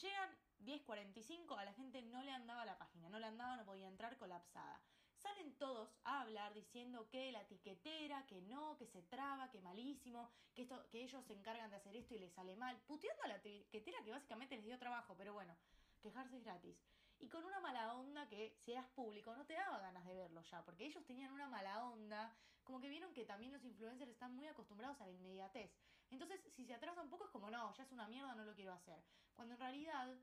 Llegan 0.00 0.30
10.45, 0.64 1.56
a 1.56 1.64
la 1.64 1.72
gente 1.72 2.02
no 2.02 2.22
le 2.22 2.32
andaba 2.32 2.64
la 2.64 2.78
página, 2.78 3.08
no 3.08 3.18
le 3.18 3.26
andaba, 3.26 3.56
no 3.56 3.64
podía 3.64 3.88
entrar 3.88 4.16
colapsada. 4.16 4.80
Salen 5.16 5.56
todos 5.56 5.88
a 6.04 6.20
hablar 6.22 6.52
diciendo 6.54 7.08
que 7.08 7.32
la 7.32 7.42
etiquetera, 7.42 8.26
que 8.26 8.42
no, 8.42 8.76
que 8.76 8.86
se 8.86 9.02
traba, 9.02 9.50
que 9.50 9.60
malísimo, 9.60 10.30
que, 10.54 10.62
esto, 10.62 10.86
que 10.90 11.02
ellos 11.02 11.24
se 11.24 11.32
encargan 11.32 11.70
de 11.70 11.76
hacer 11.76 11.96
esto 11.96 12.14
y 12.14 12.18
les 12.18 12.32
sale 12.32 12.54
mal, 12.56 12.76
puteando 12.86 13.22
a 13.24 13.28
la 13.28 13.36
etiquetera 13.36 14.02
que 14.04 14.10
básicamente 14.10 14.56
les 14.56 14.64
dio 14.64 14.78
trabajo, 14.78 15.14
pero 15.16 15.32
bueno, 15.32 15.56
quejarse 16.02 16.36
es 16.36 16.44
gratis. 16.44 16.76
Y 17.18 17.28
con 17.28 17.44
una 17.44 17.60
mala 17.60 17.94
onda 17.94 18.28
que 18.28 18.56
si 18.64 18.72
eras 18.72 18.86
público 18.88 19.34
no 19.34 19.46
te 19.46 19.54
daba 19.54 19.78
ganas 19.78 20.04
de 20.04 20.14
verlo 20.14 20.42
ya, 20.42 20.62
porque 20.64 20.84
ellos 20.84 21.04
tenían 21.06 21.32
una 21.32 21.48
mala 21.48 21.84
onda, 21.84 22.36
como 22.62 22.80
que 22.80 22.90
vieron 22.90 23.14
que 23.14 23.24
también 23.24 23.52
los 23.52 23.64
influencers 23.64 24.10
están 24.10 24.34
muy 24.34 24.46
acostumbrados 24.46 25.00
a 25.00 25.06
la 25.06 25.12
inmediatez. 25.12 25.70
Entonces, 26.10 26.40
si 26.52 26.64
se 26.64 26.74
atrasa 26.74 27.02
un 27.02 27.08
poco 27.08 27.24
es 27.24 27.30
como, 27.30 27.50
no, 27.50 27.72
ya 27.74 27.84
es 27.84 27.90
una 27.90 28.06
mierda, 28.06 28.34
no 28.34 28.44
lo 28.44 28.54
quiero 28.54 28.72
hacer. 28.72 29.02
Cuando 29.34 29.54
en 29.54 29.60
realidad 29.60 30.14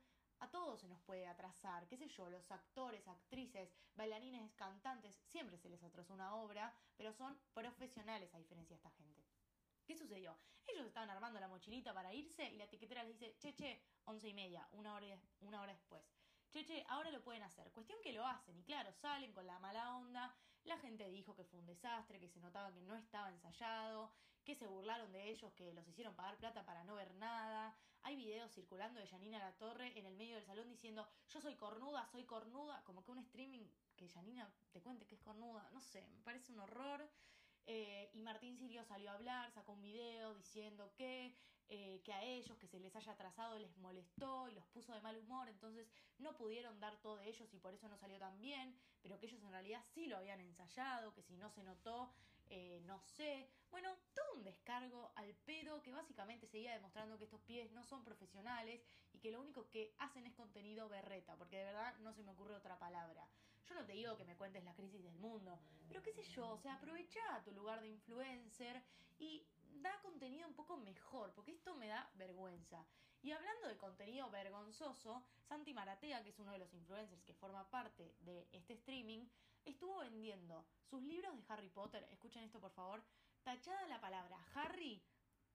a 0.43 0.51
todos 0.51 0.82
se 0.82 0.89
nos 0.89 0.99
puede 1.01 1.25
atrasar, 1.25 1.88
qué 1.88 1.95
sé 1.95 2.08
yo, 2.10 2.29
los 2.29 2.51
actores, 2.51 3.08
actrices, 3.08 3.69
bailarines, 3.95 4.53
cantantes, 4.56 5.15
siempre 5.15 5.58
se 5.58 5.69
les 5.69 5.82
atrasó 5.82 6.13
una 6.13 6.36
obra, 6.36 6.75
pero 6.97 7.13
son 7.13 7.39
profesionales 7.53 8.34
a 8.34 8.39
diferencia 8.39 8.75
de 8.75 8.77
esta 8.77 8.91
gente. 8.91 9.23
¿Qué 9.86 9.95
sucedió? 9.95 10.38
Ellos 10.67 10.86
estaban 10.86 11.10
armando 11.10 11.39
la 11.39 11.47
mochilita 11.47 11.93
para 11.93 12.13
irse 12.13 12.43
y 12.51 12.58
la 12.58 12.65
etiquetera 12.65 13.03
les 13.03 13.17
dice, 13.17 13.56
che, 13.56 13.82
once 14.06 14.27
y 14.27 14.34
media, 14.34 14.67
una 14.73 14.93
hora, 14.95 15.17
una 15.39 15.62
hora 15.62 15.71
después. 15.71 16.03
Che, 16.51 16.65
che, 16.65 16.86
ahora 16.89 17.10
lo 17.10 17.23
pueden 17.23 17.43
hacer. 17.43 17.71
Cuestión 17.71 17.99
que 18.01 18.12
lo 18.12 18.25
hacen 18.25 18.58
y 18.58 18.63
claro, 18.63 18.91
salen 18.91 19.32
con 19.32 19.47
la 19.47 19.60
mala 19.60 19.95
onda. 19.95 20.36
La 20.65 20.77
gente 20.77 21.10
dijo 21.10 21.36
que 21.36 21.45
fue 21.45 21.60
un 21.60 21.65
desastre, 21.65 22.19
que 22.19 22.27
se 22.27 22.41
notaba 22.41 22.73
que 22.73 22.82
no 22.82 22.95
estaba 22.95 23.29
ensayado, 23.29 24.12
que 24.43 24.56
se 24.56 24.67
burlaron 24.67 25.12
de 25.13 25.29
ellos, 25.29 25.53
que 25.53 25.73
los 25.73 25.88
hicieron 25.88 26.15
pagar 26.15 26.38
plata 26.38 26.65
para 26.65 26.84
no 26.84 26.95
ver 26.95 27.13
nada. 27.15 27.75
Hay 28.06 28.18
videos 28.18 28.52
circulando 28.52 29.00
de 29.00 29.08
Janina 29.08 29.39
La 29.39 29.54
Torre 29.54 29.98
en 29.98 30.06
el 30.06 30.16
medio 30.16 30.36
del 30.36 30.46
salón 30.46 30.70
diciendo, 30.70 31.08
yo 31.30 31.39
soy 31.39 31.56
cornuda, 31.56 32.06
soy 32.12 32.26
cornuda, 32.26 32.84
como 32.84 33.04
que 33.04 33.12
un 33.12 33.20
streaming 33.20 33.66
que 33.96 34.10
Janina 34.10 34.54
te 34.74 34.82
cuente 34.82 35.06
que 35.06 35.16
es 35.16 35.22
cornuda, 35.22 35.70
no 35.72 35.80
sé, 35.80 36.06
me 36.16 36.22
parece 36.22 36.52
un 36.52 36.60
horror. 36.60 37.10
Eh, 37.66 38.12
y 38.13 38.22
Martín 38.22 38.58
Sirio 38.58 38.84
salió 38.84 39.10
a 39.10 39.13
hablar, 39.13 39.50
sacó 39.52 39.72
un 39.72 39.82
video 39.82 40.34
diciendo 40.34 40.92
que, 40.98 41.34
eh, 41.70 42.02
que 42.04 42.12
a 42.12 42.22
ellos, 42.22 42.58
que 42.58 42.68
se 42.68 42.78
les 42.82 42.94
haya 42.94 43.13
atrasado, 43.13 43.58
les 43.58 43.78
molestó 43.78 44.50
y 44.50 44.56
los 44.56 44.66
puso 44.68 44.92
de 44.92 45.00
mal 45.00 45.18
humor, 45.18 45.48
entonces 45.48 45.89
no 46.18 46.36
pudieron 46.36 46.78
dar 46.82 46.98
todo 46.98 47.16
de 47.16 47.30
ellos 47.30 47.54
y 47.54 47.60
por 47.60 47.74
eso 47.74 47.88
no 47.88 47.98
salió 47.98 48.20
tan 48.20 48.38
bien, 48.38 48.78
pero 49.02 49.18
que 49.18 49.28
ellos 49.28 49.42
en 49.44 49.52
realidad 49.52 49.82
sí 49.94 50.08
lo 50.08 50.18
habían 50.18 50.42
ensayado, 50.42 51.13
que 51.13 51.22
si 51.24 51.38
no 51.38 51.50
se 51.50 51.63
notó, 51.63 52.13
eh, 52.56 52.82
no 52.86 53.00
sé. 53.00 53.50
Bueno, 53.72 53.89
todo 54.13 54.36
un 54.36 54.44
descargo 54.44 55.12
al 55.16 55.34
pedo 55.34 55.82
que 55.82 55.92
básicamente 55.92 56.46
seguía 56.46 56.74
demostrando 56.74 57.18
que 57.18 57.24
estos 57.24 57.42
pies 57.42 57.72
no 57.72 57.84
son 57.84 58.04
profesionales 58.04 58.80
y 59.12 59.18
que 59.18 59.32
lo 59.32 59.42
único 59.42 59.68
que 59.70 59.96
hacen 59.98 60.28
es 60.28 60.36
contenido 60.36 60.88
berreta, 60.88 61.36
porque 61.36 61.58
de 61.58 61.66
verdad 61.66 61.98
no 62.00 62.13
se 62.13 62.22
me 62.22 62.32
ocurre 62.32 62.56
otra 62.56 62.78
palabra. 62.78 63.28
Yo 63.66 63.74
no 63.74 63.86
te 63.86 63.94
digo 63.94 64.16
que 64.18 64.26
me 64.26 64.38
cuentes 64.38 64.63
la 64.63 64.76
crisis 64.76 65.04
del 65.04 65.18
mundo, 65.18 65.60
pero 65.88 66.04
qué 66.04 66.13
sé 66.13 66.24
yo, 66.26 66.50
o 66.50 66.58
sea, 66.60 66.76
aprovecha 66.76 67.44
tu 67.44 67.52
lugar 67.54 67.82
de 67.82 67.88
influencer 67.88 68.84
y 69.18 69.48
da 69.82 70.00
contenido 70.04 70.48
un 70.48 70.54
poco 70.54 70.78
mejor, 70.78 71.34
porque 71.34 71.54
esto 71.54 71.74
me 71.76 71.88
da 71.88 72.12
vergüenza. 72.13 72.86
Y 73.24 73.32
hablando 73.32 73.68
de 73.68 73.78
contenido 73.78 74.30
vergonzoso, 74.30 75.26
Santi 75.42 75.74
Maratea, 75.74 76.22
que 76.22 76.30
es 76.30 76.38
uno 76.38 76.52
de 76.52 76.60
los 76.60 76.72
influencers 76.74 77.24
que 77.24 77.34
forma 77.34 77.68
parte 77.72 78.16
de 78.20 78.48
este 78.52 78.74
streaming, 78.74 79.26
estuvo 79.65 79.99
vendiendo 79.99 80.65
sus 80.89 81.02
libros 81.02 81.36
de 81.36 81.43
Harry 81.47 81.69
Potter, 81.69 82.08
escuchen 82.12 82.43
esto 82.43 82.60
por 82.60 82.71
favor, 82.71 83.04
tachada 83.43 83.88
la 83.88 84.02
palabra 84.02 84.38
Harry 84.56 85.02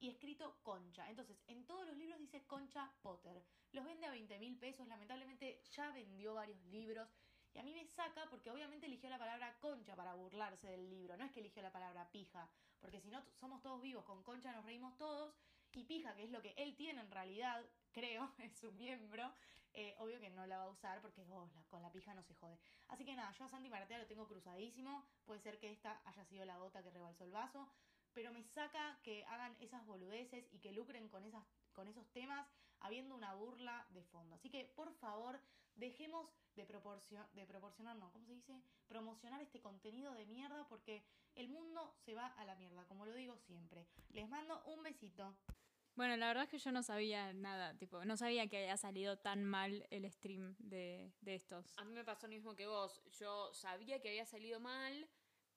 y 0.01 0.09
escrito 0.09 0.59
Concha. 0.63 1.09
Entonces, 1.09 1.37
en 1.49 1.67
todos 1.67 1.87
los 1.87 1.97
libros 1.97 2.19
dice 2.19 2.47
Concha 2.47 2.93
Potter. 3.03 3.43
Los 3.73 3.85
vende 3.85 4.07
a 4.07 4.11
20 4.11 4.39
mil 4.39 4.57
pesos, 4.59 4.87
lamentablemente 4.87 5.61
ya 5.73 5.91
vendió 5.91 6.35
varios 6.35 6.63
libros. 6.67 7.09
Y 7.55 7.59
a 7.59 7.63
mí 7.63 7.73
me 7.73 7.85
saca 7.87 8.29
porque 8.31 8.51
obviamente 8.51 8.87
eligió 8.87 9.09
la 9.11 9.19
palabra 9.19 9.59
concha 9.59 9.97
para 9.97 10.15
burlarse 10.15 10.69
del 10.69 10.89
libro. 10.89 11.17
No 11.17 11.25
es 11.25 11.33
que 11.33 11.41
eligió 11.41 11.63
la 11.63 11.73
palabra 11.73 12.09
pija. 12.11 12.49
Porque 12.81 13.01
si 13.01 13.11
no 13.11 13.23
somos 13.35 13.63
todos 13.63 13.81
vivos, 13.81 14.05
con 14.05 14.23
concha 14.23 14.53
nos 14.53 14.65
reímos 14.65 14.97
todos. 14.97 15.35
Y 15.79 15.85
pija, 15.85 16.15
que 16.17 16.25
es 16.25 16.31
lo 16.31 16.43
que 16.43 16.55
él 16.57 16.75
tiene 16.77 17.01
en 17.01 17.11
realidad, 17.11 17.65
creo, 17.93 18.31
es 18.39 18.53
su 18.59 18.73
miembro. 18.73 19.33
eh, 19.75 19.95
obvio 19.99 20.19
que 20.19 20.31
no 20.31 20.45
la 20.47 20.59
va 20.59 20.65
a 20.65 20.69
usar 20.71 21.01
porque 21.01 21.23
oh, 21.31 21.49
con 21.71 21.83
la 21.83 21.93
pija 21.93 22.13
no 22.15 22.23
se 22.25 22.35
jode. 22.35 22.59
Así 22.89 23.05
que 23.05 23.15
nada, 23.15 23.31
yo 23.33 23.45
a 23.45 23.49
Santi 23.49 23.69
Maratea 23.69 23.99
lo 23.99 24.07
tengo 24.07 24.27
cruzadísimo. 24.27 25.05
Puede 25.25 25.41
ser 25.41 25.59
que 25.61 25.71
esta 25.71 26.01
haya 26.05 26.25
sido 26.25 26.45
la 26.45 26.59
gota 26.59 26.83
que 26.83 26.91
rebalsó 26.91 27.25
el 27.25 27.31
vaso. 27.31 27.69
Pero 28.15 28.33
me 28.33 28.43
saca 28.43 28.99
que 29.05 29.25
hagan 29.27 29.55
esas 29.61 29.85
boludeces 29.87 30.45
y 30.53 30.59
que 30.59 30.73
lucren 30.73 31.09
con 31.09 31.25
esas 31.25 31.45
con 31.75 31.87
esos 31.87 32.09
temas 32.13 32.45
habiendo 32.81 33.15
una 33.15 33.35
burla 33.35 33.87
de 33.91 34.03
fondo. 34.03 34.35
Así 34.35 34.51
que, 34.51 34.65
por 34.65 34.93
favor, 34.95 35.39
dejemos 35.77 36.29
de, 36.57 36.67
proporcio- 36.67 37.29
de 37.35 37.47
proporcionar, 37.47 37.95
no, 37.97 38.11
¿cómo 38.13 38.25
se 38.27 38.33
dice? 38.33 38.61
Promocionar 38.89 39.41
este 39.43 39.61
contenido 39.61 40.13
de 40.15 40.27
mierda 40.27 40.67
porque 40.69 41.05
el 41.37 41.49
mundo 41.49 41.95
se 42.05 42.15
va 42.15 42.27
a 42.27 42.45
la 42.45 42.57
mierda, 42.57 42.85
como 42.87 43.07
lo 43.07 43.15
digo 43.15 43.37
siempre. 43.47 43.87
Les 44.11 44.29
mando 44.29 44.61
un 44.65 44.83
besito. 44.83 45.37
Bueno, 45.99 46.17
la 46.17 46.29
verdad 46.29 46.45
es 46.45 46.51
que 46.51 46.59
yo 46.59 46.71
no 46.71 46.85
sabía 46.85 47.33
nada, 47.33 47.77
tipo, 47.77 48.05
no 48.05 48.17
sabía 48.17 48.47
que 48.47 48.59
había 48.59 48.77
salido 48.77 49.19
tan 49.19 49.45
mal 49.45 49.85
el 49.91 50.09
stream 50.09 50.55
de, 50.61 51.13
de 51.23 51.35
estos. 51.35 51.77
A 51.77 51.85
mí 51.85 51.93
me 51.93 52.05
pasó 52.05 52.29
lo 52.29 52.35
mismo 52.35 52.55
que 52.55 52.69
vos. 52.69 53.03
Yo 53.19 53.53
sabía 53.53 54.01
que 54.01 54.09
había 54.11 54.25
salido 54.25 54.61
mal, 54.61 55.09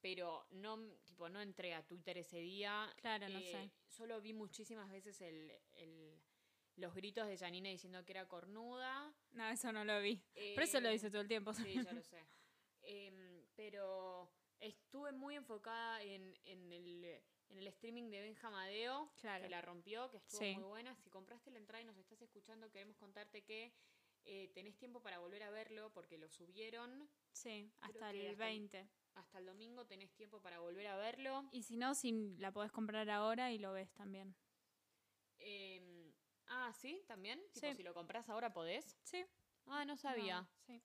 pero 0.01 0.47
no, 0.49 0.79
tipo, 1.05 1.29
no 1.29 1.41
entré 1.41 1.75
a 1.75 1.85
Twitter 1.85 2.17
ese 2.17 2.39
día. 2.39 2.91
Claro, 2.97 3.29
no 3.29 3.37
Eh, 3.37 3.51
sé. 3.51 3.71
Solo 3.87 4.19
vi 4.19 4.33
muchísimas 4.33 4.89
veces 4.89 5.21
el, 5.21 5.51
el- 5.73 6.19
los 6.77 6.95
gritos 6.95 7.27
de 7.27 7.37
Janina 7.37 7.69
diciendo 7.69 8.03
que 8.03 8.13
era 8.13 8.27
cornuda. 8.27 9.13
No, 9.33 9.47
eso 9.47 9.71
no 9.71 9.85
lo 9.85 10.01
vi. 10.01 10.23
Pero 10.33 10.63
eso 10.63 10.81
lo 10.81 10.89
Eh, 10.89 10.93
dice 10.93 11.11
todo 11.11 11.21
el 11.21 11.27
tiempo. 11.27 11.53
Sí, 11.53 11.75
ya 11.83 11.93
lo 11.93 12.01
sé. 12.01 12.17
Em, 12.81 13.45
pero 13.55 14.33
estuve 14.59 15.11
muy 15.11 15.35
enfocada 15.35 16.01
en, 16.01 16.35
en 16.45 16.71
el, 16.71 17.21
en 17.51 17.59
el 17.59 17.67
streaming 17.67 18.09
de 18.09 18.21
Benjamadeo, 18.21 19.11
Claro. 19.19 19.43
que 19.43 19.49
la 19.49 19.61
rompió, 19.61 20.09
que 20.09 20.17
estuvo 20.17 20.39
Sí. 20.39 20.55
muy 20.55 20.63
buena. 20.63 20.95
Si 20.95 21.09
compraste 21.09 21.51
la 21.51 21.59
entrada 21.59 21.81
y 21.81 21.85
nos 21.85 21.97
estás 21.97 22.21
escuchando, 22.21 22.69
queremos 22.71 22.97
contarte 22.97 23.43
que 23.43 23.73
eh, 24.23 24.51
tenés 24.53 24.77
tiempo 24.77 25.01
para 25.01 25.17
volver 25.17 25.41
a 25.41 25.49
verlo 25.49 25.91
porque 25.93 26.17
lo 26.19 26.29
subieron. 26.29 27.09
Sí, 27.31 27.71
hasta 27.81 28.11
el 28.11 28.17
hasta 28.19 28.29
el- 28.29 28.35
20. 28.35 28.87
Hasta 29.15 29.39
el 29.39 29.45
domingo 29.47 29.85
tenés 29.87 30.13
tiempo 30.13 30.39
para 30.41 30.59
volver 30.59 30.85
a 30.87 30.95
verlo. 30.95 31.49
Y 31.51 31.63
si 31.63 31.75
no, 31.75 31.95
si 31.95 32.11
la 32.37 32.51
podés 32.53 32.71
comprar 32.71 33.09
ahora 33.09 33.51
y 33.51 33.57
lo 33.57 33.73
ves 33.73 33.91
también. 33.93 34.35
Em, 35.39 36.13
ah, 36.47 36.71
¿sí? 36.73 37.01
¿También? 37.07 37.41
Tipo, 37.51 37.67
Sí. 37.67 37.75
si 37.75 37.83
lo 37.83 37.93
compras 37.95 38.29
ahora 38.29 38.53
podés. 38.53 38.95
Sí. 39.03 39.25
Ah, 39.65 39.85
no 39.85 39.97
sabía. 39.97 40.41
No, 40.41 40.47
sí. 40.67 40.81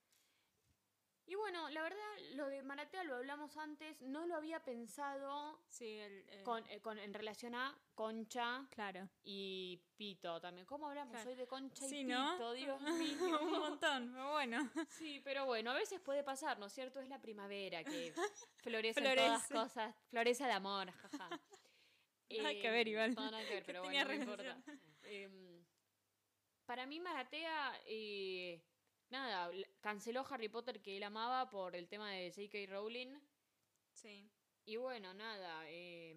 Y 1.29 1.35
bueno, 1.35 1.69
la 1.71 1.83
verdad, 1.83 1.99
lo 2.35 2.47
de 2.47 2.63
Maratea 2.63 3.03
lo 3.03 3.17
hablamos 3.17 3.57
antes. 3.57 4.01
No 4.01 4.27
lo 4.27 4.37
había 4.37 4.61
pensado 4.63 5.61
Sí, 5.69 5.99
el, 5.99 6.25
el- 6.31 6.45
con, 6.45 6.65
eh, 6.71 6.81
con- 6.81 6.99
en 7.01 7.13
relación 7.13 7.55
a 7.57 7.77
Concha 7.97 8.65
Claro. 8.71 9.09
y 9.25 9.83
Pito 9.97 10.41
también. 10.41 10.67
¿Cómo 10.67 10.87
hablamos 10.89 11.13
Claro. 11.15 11.31
hoy 11.31 11.37
de 11.37 11.47
Concha 11.49 11.85
y 11.85 11.89
Sí, 11.89 12.05
¿no? 12.05 12.33
Pito? 12.35 12.53
Dios 12.53 12.81
mío. 13.41 13.41
Un 13.43 13.51
montón, 13.59 14.11
pero 14.13 14.31
bueno. 14.33 14.71
Sí, 14.89 15.21
pero 15.25 15.47
bueno, 15.47 15.73
a 15.73 15.75
veces 15.75 16.01
puede 16.01 16.23
pasar, 16.23 16.61
¿no 16.61 16.67
es 16.67 16.73
cierto? 16.73 17.01
Es 17.01 17.09
la 17.09 17.21
primavera 17.21 17.83
que 17.83 18.13
florece 18.59 19.01
Florece. 19.01 19.27
todas 19.27 19.49
cosas. 19.49 19.95
Florece 20.09 20.45
el 20.45 20.51
amor, 20.53 20.93
jaja. 20.93 21.29
Nada 22.31 22.53
que 22.55 22.71
ver, 22.71 22.87
igual. 22.89 23.15
No, 23.15 23.31
nada 23.31 23.43
que 23.45 23.55
ver, 23.55 23.65
pero 23.67 23.83
bueno, 23.83 24.05
no 24.05 24.15
importa. 24.15 24.59
Em, 25.05 25.65
para 26.67 26.85
mí, 26.87 26.99
Maratea, 27.01 27.81
eh, 27.87 28.61
nada, 29.11 29.51
canceló 29.81 30.25
Harry 30.29 30.49
Potter 30.49 30.81
que 30.81 30.97
él 30.97 31.03
amaba 31.03 31.49
por 31.49 31.77
el 31.77 31.89
tema 31.89 32.11
de 32.11 32.31
J.K. 32.31 32.73
Rowling. 32.73 33.19
Sí. 33.93 34.31
Y 34.65 34.77
bueno, 34.77 35.15
nada. 35.15 35.63
eh, 35.69 36.17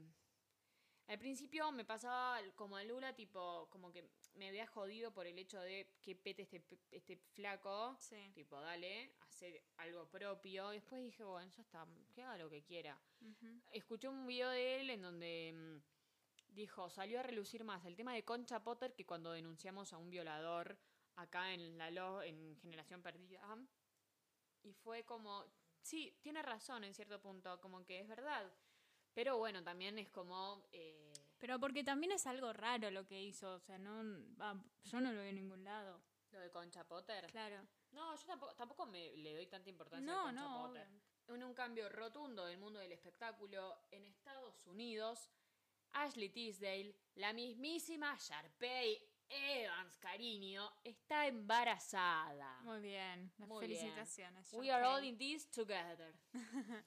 al 1.09 1.17
principio 1.17 1.71
me 1.71 1.85
pasaba 1.85 2.39
como 2.55 2.77
a 2.77 2.83
Lula, 2.83 3.15
tipo, 3.15 3.67
como 3.71 3.91
que 3.91 4.07
me 4.35 4.47
había 4.49 4.67
jodido 4.67 5.11
por 5.11 5.25
el 5.25 5.39
hecho 5.39 5.59
de 5.59 5.95
que 6.03 6.15
pete 6.15 6.43
este, 6.43 6.63
este 6.91 7.17
flaco. 7.17 7.95
Sí. 7.97 8.31
Tipo, 8.35 8.61
dale, 8.61 9.11
hacer 9.21 9.59
algo 9.77 10.07
propio. 10.07 10.71
Y 10.71 10.75
después 10.75 11.01
dije, 11.01 11.23
bueno, 11.23 11.49
ya 11.49 11.63
está, 11.63 11.87
que 12.13 12.21
haga 12.21 12.37
lo 12.37 12.47
que 12.47 12.61
quiera. 12.61 12.95
Escuché 13.71 14.07
un 14.07 14.27
video 14.27 14.49
de 14.49 14.81
él 14.81 14.89
en 14.91 15.01
donde 15.01 15.51
mm, 15.55 16.53
dijo, 16.53 16.91
salió 16.91 17.19
a 17.19 17.23
relucir 17.23 17.63
más 17.63 17.83
el 17.85 17.95
tema 17.95 18.13
de 18.13 18.23
Concha 18.23 18.63
Potter 18.63 18.93
que 18.93 19.07
cuando 19.07 19.31
denunciamos 19.31 19.93
a 19.93 19.97
un 19.97 20.11
violador 20.11 20.77
acá 21.21 21.53
en 21.53 21.77
la 21.77 21.91
lo 21.91 22.21
en 22.21 22.57
Generación 22.57 23.01
Perdida. 23.01 23.57
Y 24.63 24.73
fue 24.73 25.03
como, 25.05 25.45
sí, 25.81 26.17
tiene 26.21 26.41
razón 26.41 26.83
en 26.83 26.93
cierto 26.93 27.21
punto, 27.21 27.59
como 27.61 27.85
que 27.85 27.99
es 27.99 28.07
verdad. 28.07 28.51
Pero 29.13 29.37
bueno, 29.37 29.63
también 29.63 29.97
es 29.97 30.09
como... 30.09 30.67
eh, 30.71 31.11
Pero 31.39 31.59
porque 31.59 31.83
también 31.83 32.11
es 32.11 32.27
algo 32.27 32.53
raro 32.53 32.91
lo 32.91 33.05
que 33.05 33.21
hizo, 33.21 33.53
o 33.55 33.59
sea, 33.59 33.77
no, 33.77 34.03
va, 34.39 34.55
yo 34.83 35.01
no 35.01 35.11
lo 35.11 35.21
vi 35.21 35.29
en 35.29 35.35
ningún 35.35 35.63
lado. 35.63 36.01
lo 36.31 36.39
de 36.39 36.51
Concha 36.51 36.83
Potter. 36.87 37.25
Claro. 37.27 37.65
No, 37.91 38.15
yo 38.15 38.25
tampoco, 38.25 38.55
tampoco 38.55 38.85
me 38.85 39.15
le 39.17 39.33
doy 39.33 39.47
tanta 39.47 39.69
importancia 39.69 40.11
a 40.11 40.15
No, 40.15 40.23
Concha 40.25 40.41
no. 40.41 40.67
Potter. 40.67 40.87
en 41.27 41.43
un 41.43 41.53
cambio 41.53 41.89
rotundo 41.89 42.45
del 42.45 42.57
mundo 42.59 42.79
del 42.79 42.91
espectáculo 42.91 43.81
en 43.91 44.05
Estados 44.05 44.65
Unidos, 44.67 45.29
Ashley 45.93 46.29
Tisdale, 46.29 46.95
la 47.15 47.33
mismísima 47.33 48.15
Sharpay 48.19 49.01
Evans, 49.29 49.97
cariño, 49.97 50.71
está 50.83 51.27
embarazada. 51.27 52.59
Muy 52.63 52.79
bien. 52.81 53.31
Las 53.37 53.47
Muy 53.47 53.67
bien. 53.67 53.79
felicitaciones. 53.79 54.53
We 54.53 54.71
are 54.71 54.85
all 54.85 55.03
in 55.03 55.17
this 55.17 55.49
together. 55.51 56.13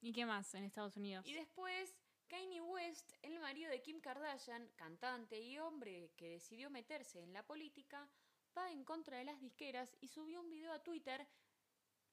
¿Y 0.00 0.12
qué 0.12 0.26
más 0.26 0.54
en 0.54 0.64
Estados 0.64 0.96
Unidos? 0.96 1.26
Y 1.26 1.32
después, 1.32 1.96
Kanye 2.28 2.60
West, 2.60 3.12
el 3.22 3.40
marido 3.40 3.70
de 3.70 3.80
Kim 3.82 4.00
Kardashian, 4.00 4.68
cantante 4.76 5.40
y 5.40 5.58
hombre 5.58 6.12
que 6.16 6.28
decidió 6.30 6.70
meterse 6.70 7.22
en 7.22 7.32
la 7.32 7.42
política, 7.44 8.08
va 8.56 8.70
en 8.70 8.84
contra 8.84 9.18
de 9.18 9.24
las 9.24 9.40
disqueras 9.40 9.96
y 10.00 10.08
subió 10.08 10.40
un 10.40 10.50
video 10.50 10.72
a 10.72 10.82
Twitter 10.82 11.26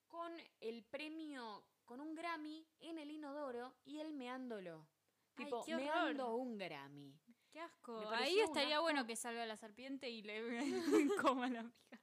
con 0.08 0.32
el 0.62 0.84
premio, 0.84 1.66
con 1.84 2.00
un 2.00 2.16
Grammy 2.16 2.66
en 2.80 2.98
el 2.98 3.12
inodoro 3.12 3.76
y 3.84 4.00
él 4.00 4.14
meándolo. 4.14 4.88
Ay, 5.36 5.44
Tipo, 5.46 5.60
horror. 5.62 5.76
meando 5.82 6.36
un 6.36 6.58
Grammy. 6.58 7.20
Qué 7.56 7.62
asco. 7.62 8.10
Me 8.10 8.18
Ahí 8.18 8.38
estaría 8.42 8.76
asco. 8.76 8.82
bueno 8.82 9.06
que 9.08 9.16
salga 9.16 9.46
la 9.46 9.56
serpiente 9.56 10.10
y 10.10 10.22
le 10.24 10.42
coma 11.22 11.48
la 11.48 11.64
pija. 11.64 12.02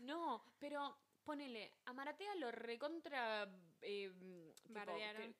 No, 0.00 0.44
pero 0.58 0.94
ponele, 1.24 1.72
a 1.86 1.94
Maratea 1.94 2.34
lo 2.34 2.50
recontra 2.50 3.50
eh, 3.80 4.12
tipo, 4.62 4.92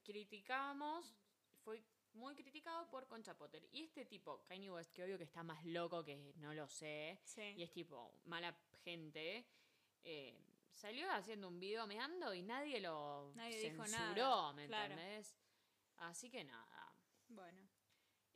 criticamos, 0.03 1.15
fue 1.63 1.85
muy 2.15 2.35
criticado 2.35 2.89
por 2.89 3.07
Concha 3.07 3.37
Potter. 3.37 3.69
Y 3.71 3.83
este 3.83 4.07
tipo, 4.07 4.43
Kanye 4.47 4.71
West, 4.71 4.95
que 4.95 5.05
obvio 5.05 5.19
que 5.19 5.25
está 5.25 5.43
más 5.43 5.63
loco 5.67 6.03
que 6.03 6.17
no 6.37 6.55
lo 6.55 6.67
sé, 6.67 7.21
y 7.55 7.63
es 7.63 7.71
tipo 7.71 8.15
mala 8.25 8.57
gente, 8.83 9.47
eh, 10.05 10.41
salió 10.73 11.11
haciendo 11.13 11.49
un 11.49 11.61
video 11.61 11.87
meando 11.87 12.33
y 12.33 12.41
nadie 12.41 12.81
lo 12.81 13.31
Nadie 13.35 13.59
dijo 13.71 13.85
censuró, 13.85 14.15
nada, 14.15 14.53
¿me 14.55 14.67
claro. 14.69 14.95
entendés? 14.95 15.37
Así 15.99 16.31
que 16.31 16.45
nada. 16.45 16.97
Bueno. 17.29 17.64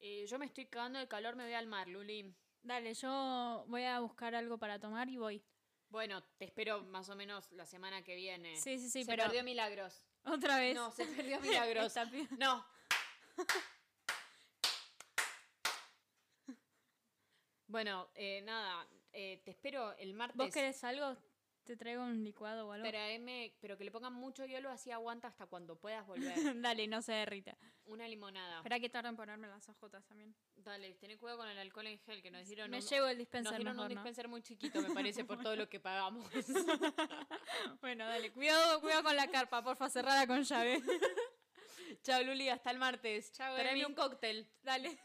Eh, 0.01 0.27
yo 0.27 0.39
me 0.39 0.47
estoy 0.47 0.67
cagando 0.67 0.99
de 0.99 1.09
calor, 1.09 1.35
me 1.37 1.45
voy 1.45 1.55
al 1.55 1.67
mar, 1.67 1.89
Luli. 1.89 2.35
Dale, 2.63 2.95
yo 2.95 3.65
voy 3.69 3.85
a 3.85 4.01
buscar 4.01 4.35
algo 4.35 4.59
para 4.59 4.79
tomar 4.79 5.09
y 5.09 5.17
voy. 5.17 5.43
Bueno, 5.89 6.23
te 6.39 6.45
espero 6.45 6.83
más 6.83 7.09
o 7.09 7.17
menos 7.17 7.51
la 7.53 7.67
semana 7.67 8.03
que 8.03 8.15
viene. 8.15 8.57
Sí, 8.57 8.79
sí, 8.79 8.91
sí, 8.91 9.05
Se 9.05 9.11
pero 9.11 9.25
perdió 9.25 9.43
Milagros. 9.43 10.05
otra 10.25 10.59
vez. 10.59 10.75
No, 10.75 10.91
se 10.91 11.07
perdió 11.07 11.41
Milagros. 11.41 11.95
No. 12.39 12.65
Bueno, 17.71 18.09
eh, 18.15 18.41
nada, 18.43 18.89
eh, 19.13 19.43
te 19.45 19.51
espero 19.51 19.93
el 19.99 20.15
martes. 20.15 20.39
¿Vos 20.39 20.51
querés 20.51 20.83
algo? 20.85 21.15
Te 21.69 21.77
traigo 21.77 22.03
un 22.03 22.25
licuado 22.25 22.67
o 22.67 22.73
algo. 22.73 22.89
Traeme, 22.89 23.53
pero 23.61 23.77
que 23.77 23.85
le 23.85 23.91
pongan 23.91 24.15
mucho 24.15 24.47
hielo, 24.47 24.71
así 24.71 24.91
aguanta 24.91 25.29
hasta 25.29 25.45
cuando 25.45 25.77
puedas 25.77 26.07
volver. 26.07 26.33
Dale, 26.63 26.87
no 26.89 27.03
se 27.03 27.13
derrita. 27.13 27.59
Una 27.85 28.09
limonada. 28.09 28.57
Espera 28.57 28.81
que 28.81 28.89
tarda 28.89 29.11
en 29.11 29.17
ponerme 29.17 29.49
las 29.49 29.69
ojotas 29.69 30.03
también. 30.07 30.35
Dale, 30.57 30.95
tené 30.95 31.19
cuidado 31.19 31.41
con 31.41 31.49
el 31.51 31.59
alcohol 31.59 31.89
en 31.89 31.99
gel, 31.99 32.23
que 32.23 32.31
nos 32.31 32.47
dieron 32.47 32.71
Me 32.71 32.79
un, 32.79 32.83
llevo 32.83 33.07
el 33.09 33.17
nos 33.17 33.19
dispenser 33.19 33.57
dieron 33.57 33.77
mejor, 33.77 33.91
un 33.91 33.95
¿no? 33.97 34.01
dispenser 34.01 34.29
muy 34.29 34.41
chiquito, 34.41 34.81
me 34.81 34.95
parece, 34.95 35.27
por 35.27 35.43
todo 35.43 35.57
lo 35.57 35.69
que 35.69 35.79
pagamos. 35.79 36.27
Bueno, 37.83 38.07
dale, 38.07 38.33
cuidado, 38.33 38.81
cuidado 38.81 39.03
con 39.03 39.17
la 39.17 39.29
carpa, 39.31 39.63
porfa, 39.63 39.91
cerrada 39.91 40.27
con 40.27 40.43
llave. 40.45 40.81
Chao, 42.03 42.23
Luli, 42.23 42.49
hasta 42.49 42.71
el 42.71 42.79
martes. 42.79 43.31
Chao, 43.33 43.55
Tráeme 43.57 43.85
un 43.85 43.95
cóctel. 43.95 44.49
Dale. 44.63 44.99